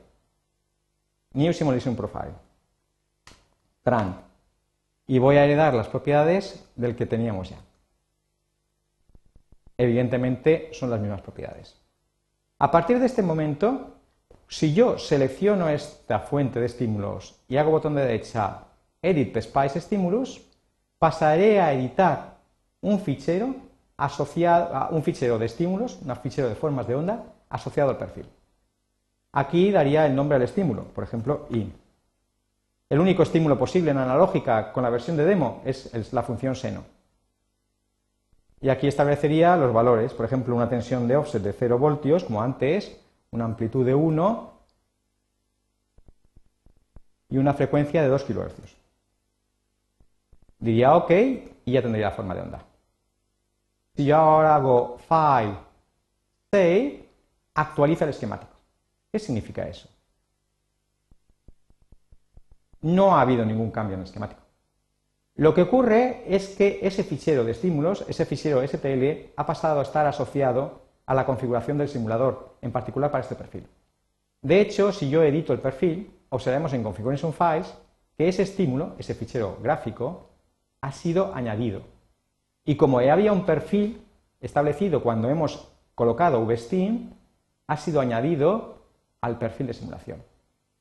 New 1.35 1.53
Simulation 1.53 1.95
Profile. 1.95 2.35
Tran. 3.85 4.21
Y 5.07 5.21
voy 5.21 5.37
a 5.37 5.45
heredar 5.45 5.73
las 5.73 5.87
propiedades 5.87 6.69
del 6.75 6.97
que 6.97 7.07
teníamos 7.07 7.51
ya. 7.51 7.59
Evidentemente 9.77 10.71
son 10.73 10.91
las 10.91 10.99
mismas 10.99 11.21
propiedades. 11.21 11.77
A 12.59 12.73
partir 12.73 12.99
de 12.99 13.07
este 13.07 13.23
momento, 13.23 13.99
si 14.49 14.75
yo 14.75 14.99
selecciono 14.99 15.69
esta 15.69 16.19
fuente 16.19 16.59
de 16.59 16.67
estímulos 16.67 17.37
y 17.47 17.57
hago 17.57 17.71
botón 17.71 17.95
de 17.95 18.03
derecha 18.03 18.65
Edit 19.01 19.41
Spice 19.41 19.81
Stimulus, 19.81 20.41
pasaré 20.99 21.61
a 21.61 21.73
editar 21.73 22.39
un 22.81 22.99
fichero 22.99 23.68
asociado 23.99 24.75
a 24.75 24.89
un 24.89 25.03
fichero 25.03 25.39
de 25.39 25.47
estímulos, 25.47 25.99
un 26.03 26.17
fichero 26.17 26.49
de 26.49 26.55
formas 26.55 26.87
de 26.87 26.95
onda 26.95 27.25
asociado 27.51 27.91
al 27.91 27.99
perfil. 27.99 28.27
Aquí 29.33 29.71
daría 29.71 30.07
el 30.07 30.15
nombre 30.15 30.37
al 30.37 30.43
estímulo, 30.43 30.85
por 30.85 31.05
ejemplo, 31.05 31.47
in. 31.51 31.75
El 32.89 33.01
único 33.01 33.23
estímulo 33.23 33.59
posible 33.59 33.91
en 33.91 33.99
analógica 33.99 34.73
con 34.73 34.83
la 34.83 34.91
versión 34.91 35.17
de 35.19 35.27
demo 35.27 35.61
es 35.67 36.13
la 36.13 36.23
función 36.23 36.57
seno. 36.57 36.85
Y 38.61 38.71
aquí 38.71 38.87
establecería 38.89 39.57
los 39.57 39.73
valores, 39.73 40.15
por 40.15 40.25
ejemplo, 40.27 40.57
una 40.57 40.69
tensión 40.69 41.07
de 41.07 41.17
offset 41.17 41.43
de 41.43 41.53
0 41.53 41.79
voltios, 41.79 42.25
como 42.25 42.43
antes, 42.43 42.97
una 43.31 43.45
amplitud 43.45 43.85
de 43.85 43.95
1 43.95 44.53
y 47.31 47.37
una 47.37 47.55
frecuencia 47.55 48.03
de 48.03 48.09
2 48.09 48.25
kHz. 48.25 48.77
Diría 50.59 50.97
OK 50.97 51.11
y 51.11 51.73
ya 51.73 51.83
tendría 51.83 52.09
la 52.09 52.17
forma 52.17 52.35
de 52.35 52.41
onda. 52.41 52.68
Si 53.99 54.05
yo 54.05 54.15
ahora 54.17 54.55
hago 54.55 54.97
file, 55.09 55.57
save, 56.53 57.09
actualiza 57.53 58.05
el 58.05 58.11
esquemático. 58.11 58.53
¿Qué 59.11 59.19
significa 59.19 59.67
eso? 59.67 59.89
No 62.83 63.17
ha 63.17 63.23
habido 63.23 63.45
ningún 63.45 63.73
cambio 63.73 63.95
en 63.95 64.03
el 64.03 64.07
esquemático. 64.07 64.41
Lo 65.35 65.53
que 65.53 65.63
ocurre 65.63 66.23
es 66.29 66.51
que 66.51 66.79
ese 66.81 67.03
fichero 67.03 67.43
de 67.43 67.51
estímulos, 67.51 68.05
ese 68.07 68.25
fichero 68.25 68.65
STL, 68.65 69.33
ha 69.35 69.45
pasado 69.45 69.81
a 69.81 69.83
estar 69.83 70.07
asociado 70.07 70.83
a 71.05 71.13
la 71.13 71.27
configuración 71.27 71.77
del 71.77 71.89
simulador, 71.89 72.55
en 72.63 72.71
particular 72.71 73.11
para 73.11 73.23
este 73.23 73.35
perfil. 73.35 73.67
De 74.43 74.61
hecho, 74.61 74.93
si 74.93 75.11
yo 75.11 75.25
edito 75.25 75.53
el 75.53 75.59
perfil, 75.59 76.17
observemos 76.29 76.73
en 76.73 76.85
Configuration 76.85 77.33
Files 77.33 77.75
que 78.17 78.29
ese 78.29 78.45
estímulo, 78.45 78.95
ese 78.97 79.17
fichero 79.17 79.59
gráfico, 79.61 80.29
ha 80.83 80.93
sido 80.93 81.35
añadido. 81.35 81.98
Y 82.69 82.77
como 82.77 82.99
había 82.99 83.33
un 83.33 83.47
perfil 83.47 84.03
establecido 84.43 85.03
cuando 85.03 85.31
hemos 85.31 85.73
colocado 85.95 86.45
VSteam, 86.45 87.15
ha 87.67 87.77
sido 87.79 87.99
añadido 87.99 88.83
al 89.23 89.39
perfil 89.39 89.69
de 89.69 89.73
simulación 89.73 90.23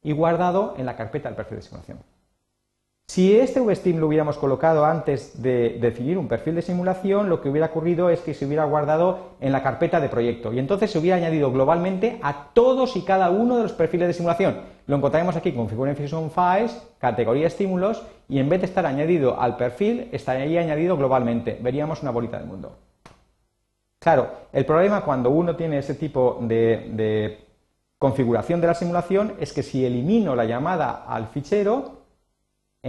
y 0.04 0.12
guardado 0.12 0.74
en 0.78 0.86
la 0.86 0.98
carpeta 0.98 1.30
del 1.30 1.38
perfil 1.38 1.60
de 1.60 1.62
simulación. 1.62 2.00
Si 3.10 3.40
este 3.40 3.62
VSteam 3.62 4.00
lo 4.00 4.08
hubiéramos 4.08 4.38
colocado 4.38 4.86
antes 4.86 5.42
de 5.42 5.78
definir 5.80 6.18
un 6.18 6.28
perfil 6.28 6.56
de 6.56 6.62
simulación, 6.62 7.30
lo 7.30 7.42
que 7.42 7.50
hubiera 7.50 7.68
ocurrido 7.68 8.10
es 8.10 8.20
que 8.20 8.34
se 8.34 8.46
hubiera 8.46 8.66
guardado 8.66 9.30
en 9.40 9.54
la 9.54 9.64
carpeta 9.64 10.02
de 10.02 10.10
proyecto 10.10 10.52
y 10.52 10.60
entonces 10.60 10.92
se 10.92 11.00
hubiera 11.00 11.16
añadido 11.16 11.52
globalmente 11.52 12.20
a 12.22 12.50
todos 12.54 12.98
y 12.98 13.04
cada 13.04 13.30
uno 13.30 13.56
de 13.58 13.64
los 13.64 13.72
perfiles 13.72 14.10
de 14.10 14.14
simulación. 14.14 14.58
Lo 14.88 14.98
encontraremos 14.98 15.38
aquí 15.38 15.54
con 15.54 15.68
Configuration 15.68 16.30
Files, 16.30 16.80
categoría 17.00 17.48
estímulos 17.48 18.04
y 18.28 18.40
en 18.40 18.50
vez 18.50 18.60
de 18.60 18.68
estar 18.68 18.86
añadido 18.86 19.40
al 19.40 19.56
perfil, 19.56 20.10
estaría 20.12 20.60
añadido 20.60 20.98
globalmente. 20.98 21.58
Veríamos 21.62 22.02
una 22.02 22.12
bolita 22.12 22.38
del 22.38 22.48
mundo. 22.48 22.76
Claro, 24.00 24.30
el 24.52 24.66
problema 24.66 25.02
cuando 25.02 25.30
uno 25.30 25.56
tiene 25.56 25.80
ese 25.80 25.96
tipo 25.96 26.38
de 26.42 27.40
configuración 27.98 28.60
de 28.60 28.68
la 28.68 28.76
simulación 28.76 29.34
es 29.40 29.54
que 29.54 29.64
si 29.64 29.86
elimino 29.86 30.36
la 30.36 30.46
llamada 30.46 31.06
al 31.08 31.28
fichero, 31.28 31.97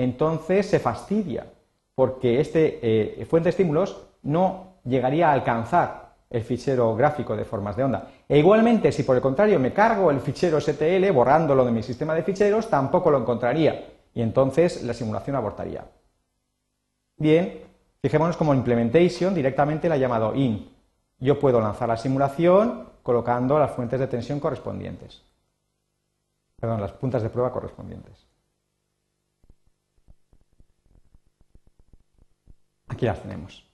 entonces 0.03 0.67
se 0.67 0.79
fastidia, 0.79 1.47
porque 1.95 2.41
este 2.41 2.79
eh, 2.83 3.25
fuente 3.27 3.47
de 3.47 3.51
estímulos 3.51 4.05
no 4.23 4.75
llegaría 4.85 5.29
a 5.29 5.33
alcanzar 5.33 6.09
el 6.31 6.43
fichero 6.43 6.95
gráfico 6.95 7.37
de 7.37 7.45
formas 7.45 7.77
de 7.77 7.85
onda. 7.85 8.11
E 8.29 8.39
igualmente, 8.39 8.93
si 8.93 9.03
por 9.03 9.17
el 9.17 9.23
contrario 9.23 9.59
me 9.59 9.73
cargo 9.73 10.11
el 10.11 10.21
fichero 10.21 10.61
STL 10.61 11.11
borrándolo 11.13 11.65
de 11.65 11.73
mi 11.73 11.83
sistema 11.83 12.15
de 12.15 12.23
ficheros, 12.23 12.69
tampoco 12.69 13.11
lo 13.11 13.19
encontraría 13.19 13.87
y 14.15 14.23
entonces 14.23 14.83
la 14.85 14.95
simulación 14.95 15.37
abortaría. 15.37 15.85
Bien, 17.17 17.63
fijémonos 18.01 18.37
como 18.37 18.55
implementation 18.55 19.35
directamente 19.35 19.89
la 19.89 19.97
he 19.97 20.01
llamado 20.01 20.35
in. 20.35 20.71
Yo 21.19 21.39
puedo 21.41 21.61
lanzar 21.61 21.89
la 21.89 21.97
simulación 21.97 22.91
colocando 23.03 23.59
las 23.59 23.73
fuentes 23.73 23.99
de 23.99 24.07
tensión 24.07 24.39
correspondientes. 24.39 25.23
Perdón, 26.61 26.81
las 26.81 26.93
puntas 26.93 27.23
de 27.23 27.31
prueba 27.31 27.53
correspondientes. 27.53 28.28
Aquí 32.99 33.07
las 33.07 33.23
tenemos. 33.23 33.65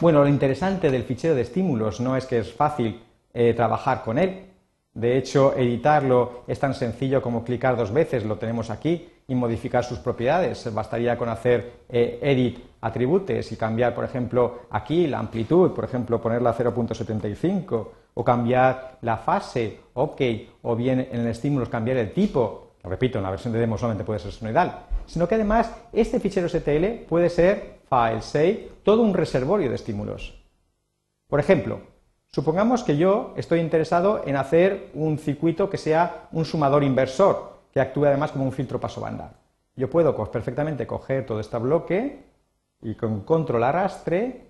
Bueno, 0.00 0.22
lo 0.22 0.28
interesante 0.28 0.88
del 0.92 1.02
fichero 1.02 1.34
de 1.34 1.40
estímulos 1.40 1.98
no 1.98 2.16
es 2.16 2.24
que 2.24 2.38
es 2.38 2.52
fácil 2.52 3.02
eh, 3.32 3.52
trabajar 3.52 4.04
con 4.04 4.16
él. 4.16 4.44
De 4.92 5.18
hecho, 5.18 5.56
editarlo 5.56 6.44
es 6.46 6.60
tan 6.60 6.72
sencillo 6.72 7.20
como 7.20 7.42
clicar 7.42 7.76
dos 7.76 7.92
veces, 7.92 8.24
lo 8.24 8.38
tenemos 8.38 8.70
aquí, 8.70 9.08
y 9.26 9.34
modificar 9.34 9.82
sus 9.82 9.98
propiedades. 9.98 10.72
Bastaría 10.72 11.18
con 11.18 11.30
hacer 11.30 11.80
eh, 11.88 12.20
edit 12.22 12.60
atributes 12.80 13.50
y 13.50 13.56
cambiar, 13.56 13.92
por 13.92 14.04
ejemplo, 14.04 14.60
aquí 14.70 15.08
la 15.08 15.18
amplitud, 15.18 15.72
por 15.72 15.84
ejemplo, 15.84 16.20
ponerla 16.20 16.50
a 16.50 16.56
0.75, 16.56 17.88
o 18.14 18.24
cambiar 18.24 18.98
la 19.02 19.16
fase, 19.16 19.80
OK, 19.94 20.20
o 20.62 20.76
bien 20.76 21.08
en 21.10 21.22
el 21.22 21.26
estímulo 21.26 21.68
cambiar 21.68 21.96
el 21.96 22.12
tipo, 22.12 22.63
repito, 22.90 23.18
en 23.18 23.24
la 23.24 23.30
versión 23.30 23.52
de 23.52 23.58
demo 23.58 23.78
solamente 23.78 24.04
puede 24.04 24.18
ser 24.18 24.32
senoidal, 24.32 24.86
sino 25.06 25.26
que 25.26 25.36
además 25.36 25.72
este 25.92 26.20
fichero 26.20 26.48
STL 26.48 27.06
puede 27.08 27.30
ser 27.30 27.78
file, 27.88 28.22
save, 28.22 28.72
todo 28.82 29.02
un 29.02 29.14
reservorio 29.14 29.68
de 29.68 29.76
estímulos. 29.76 30.34
Por 31.28 31.40
ejemplo, 31.40 31.80
supongamos 32.28 32.84
que 32.84 32.96
yo 32.96 33.32
estoy 33.36 33.60
interesado 33.60 34.22
en 34.26 34.36
hacer 34.36 34.90
un 34.94 35.18
circuito 35.18 35.70
que 35.70 35.78
sea 35.78 36.28
un 36.32 36.44
sumador 36.44 36.84
inversor, 36.84 37.60
que 37.72 37.80
actúe 37.80 38.04
además 38.04 38.32
como 38.32 38.44
un 38.44 38.52
filtro 38.52 38.78
paso 38.78 39.00
banda. 39.00 39.32
Yo 39.76 39.90
puedo 39.90 40.14
perfectamente 40.30 40.86
coger 40.86 41.26
todo 41.26 41.40
este 41.40 41.58
bloque 41.58 42.22
y 42.82 42.94
con 42.94 43.22
control 43.22 43.64
arrastre, 43.64 44.46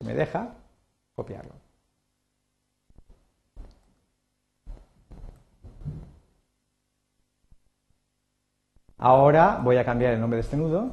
me 0.00 0.14
deja, 0.14 0.54
copiarlo. 1.14 1.63
Ahora 9.04 9.60
voy 9.62 9.76
a 9.76 9.84
cambiar 9.84 10.14
el 10.14 10.20
nombre 10.20 10.38
de 10.38 10.40
este 10.40 10.56
nudo 10.56 10.90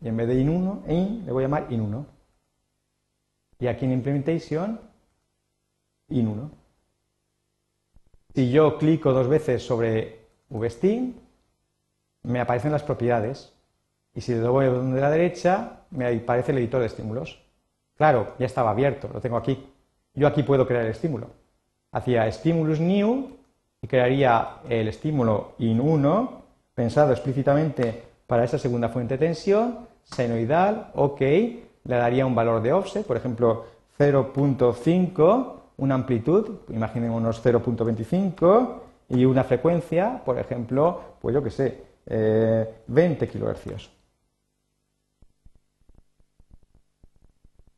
y 0.00 0.08
en 0.08 0.16
vez 0.16 0.26
de 0.26 0.34
in1, 0.34 0.82
in, 0.90 1.24
le 1.24 1.30
voy 1.30 1.44
a 1.44 1.46
llamar 1.46 1.68
in1. 1.68 2.04
Y 3.60 3.68
aquí 3.68 3.84
en 3.84 3.92
implementation, 3.92 4.80
in1. 6.10 6.50
Si 8.34 8.50
yo 8.50 8.76
clico 8.78 9.12
dos 9.12 9.28
veces 9.28 9.64
sobre 9.64 10.26
VSteam, 10.48 11.14
me 12.24 12.40
aparecen 12.40 12.72
las 12.72 12.82
propiedades. 12.82 13.54
Y 14.12 14.22
si 14.22 14.32
le 14.32 14.40
doy 14.40 14.66
botón 14.66 14.92
de 14.92 15.00
la 15.00 15.10
derecha, 15.10 15.84
me 15.90 16.08
aparece 16.08 16.50
el 16.50 16.58
editor 16.58 16.80
de 16.80 16.86
estímulos. 16.86 17.40
Claro, 17.96 18.34
ya 18.40 18.46
estaba 18.46 18.70
abierto, 18.72 19.08
lo 19.14 19.20
tengo 19.20 19.36
aquí. 19.36 19.72
Yo 20.14 20.26
aquí 20.26 20.42
puedo 20.42 20.66
crear 20.66 20.82
el 20.82 20.90
estímulo. 20.90 21.30
Hacía 21.92 22.28
stimulus 22.32 22.80
new 22.80 23.36
y 23.82 23.86
crearía 23.86 24.62
el 24.68 24.88
estímulo 24.88 25.54
in1 25.60 26.45
pensado 26.76 27.10
explícitamente 27.12 28.04
para 28.26 28.44
esa 28.44 28.58
segunda 28.58 28.90
fuente 28.90 29.14
de 29.14 29.26
tensión, 29.26 29.88
senoidal, 30.04 30.90
ok, 30.94 31.20
le 31.20 31.96
daría 31.96 32.26
un 32.26 32.34
valor 32.34 32.60
de 32.62 32.72
offset, 32.72 33.06
por 33.06 33.16
ejemplo 33.16 33.64
0.5, 33.98 35.54
una 35.78 35.94
amplitud, 35.94 36.58
imaginémonos 36.68 37.42
0.25, 37.42 38.82
y 39.08 39.24
una 39.24 39.42
frecuencia, 39.44 40.22
por 40.22 40.38
ejemplo, 40.38 41.16
pues 41.20 41.34
yo 41.34 41.42
qué 41.42 41.50
sé, 41.50 41.84
20 42.86 43.24
eh, 43.24 43.28
kHz. 43.28 43.90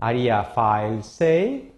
Haría 0.01 0.43
file 0.43 1.03
save, 1.03 1.73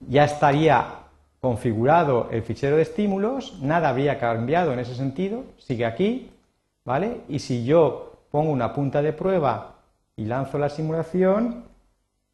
ya 0.00 0.24
estaría 0.24 1.03
configurado 1.44 2.28
el 2.30 2.42
fichero 2.42 2.76
de 2.76 2.82
estímulos, 2.82 3.60
nada 3.60 3.90
habría 3.90 4.18
cambiado 4.18 4.72
en 4.72 4.78
ese 4.78 4.94
sentido, 4.94 5.44
sigue 5.58 5.84
aquí, 5.84 6.30
¿vale? 6.86 7.20
Y 7.28 7.40
si 7.40 7.66
yo 7.66 8.14
pongo 8.30 8.50
una 8.50 8.72
punta 8.72 9.02
de 9.02 9.12
prueba 9.12 9.74
y 10.16 10.24
lanzo 10.24 10.58
la 10.58 10.70
simulación, 10.70 11.64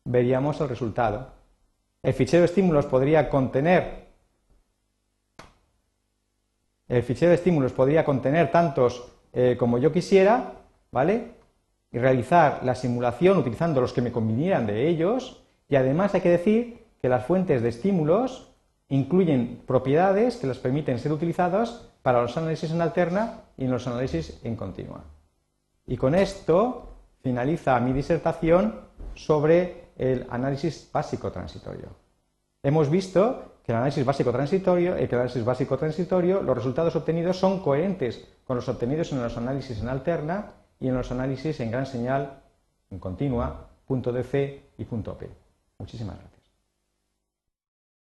veríamos 0.05 0.61
el 0.61 0.69
resultado. 0.69 1.27
El 2.05 2.15
fichero 2.15 2.43
de 2.43 2.47
estímulos 2.47 2.87
podría 2.87 3.29
contener 3.29 4.07
el 6.87 7.03
fichero 7.03 7.31
de 7.31 7.35
estímulos 7.35 7.73
podría 7.73 8.05
contener 8.05 8.53
tantos 8.53 9.11
eh, 9.33 9.57
como 9.59 9.79
yo 9.79 9.91
quisiera, 9.91 10.53
¿vale? 10.93 11.33
Y 11.91 11.99
realizar 11.99 12.61
la 12.63 12.77
simulación 12.77 13.39
utilizando 13.39 13.81
los 13.81 13.93
que 13.93 14.03
me 14.03 14.13
convinieran 14.13 14.69
de 14.69 14.89
ellos. 14.89 15.43
Y 15.69 15.75
además 15.75 16.15
hay 16.15 16.21
que 16.21 16.31
decir 16.31 16.85
que 17.03 17.09
las 17.09 17.27
fuentes 17.27 17.63
de 17.63 17.71
estímulos 17.71 18.50
incluyen 18.91 19.63
propiedades 19.67 20.37
que 20.37 20.47
les 20.47 20.59
permiten 20.59 20.99
ser 20.99 21.13
utilizadas 21.13 21.91
para 22.03 22.21
los 22.21 22.37
análisis 22.37 22.71
en 22.71 22.83
alterna 22.83 23.45
y 23.57 23.65
en 23.65 23.71
los 23.71 23.87
análisis 23.87 24.39
en 24.45 24.57
continua. 24.57 25.05
Y 25.87 25.97
con 25.97 26.15
esto 26.15 26.97
finaliza 27.23 27.79
mi 27.81 27.93
disertación 27.93 28.81
sobre 29.15 29.91
el 29.97 30.27
análisis 30.31 30.91
básico 30.93 31.31
transitorio. 31.31 31.89
Hemos 32.63 32.91
visto 32.91 33.57
que 33.65 33.73
el 33.73 33.77
análisis 33.77 34.05
básico 34.05 34.33
transitorio, 34.33 34.97
el 34.97 35.15
análisis 35.15 35.45
básico 35.45 35.79
transitorio, 35.79 36.43
los 36.43 36.57
resultados 36.57 36.97
obtenidos 36.97 37.39
son 37.39 37.61
coherentes 37.61 38.27
con 38.45 38.57
los 38.57 38.69
obtenidos 38.69 39.13
en 39.13 39.23
los 39.23 39.37
análisis 39.37 39.81
en 39.81 39.89
alterna 39.89 40.53
y 40.81 40.89
en 40.89 40.95
los 40.95 41.11
análisis 41.13 41.61
en 41.61 41.71
gran 41.71 41.87
señal, 41.87 42.43
en 42.91 42.99
continua, 42.99 43.69
punto 43.87 44.13
DC 44.13 44.63
y 44.79 44.85
punto 44.85 45.17
P. 45.17 45.29
Muchísimas 45.79 46.17
gracias. 46.17 46.30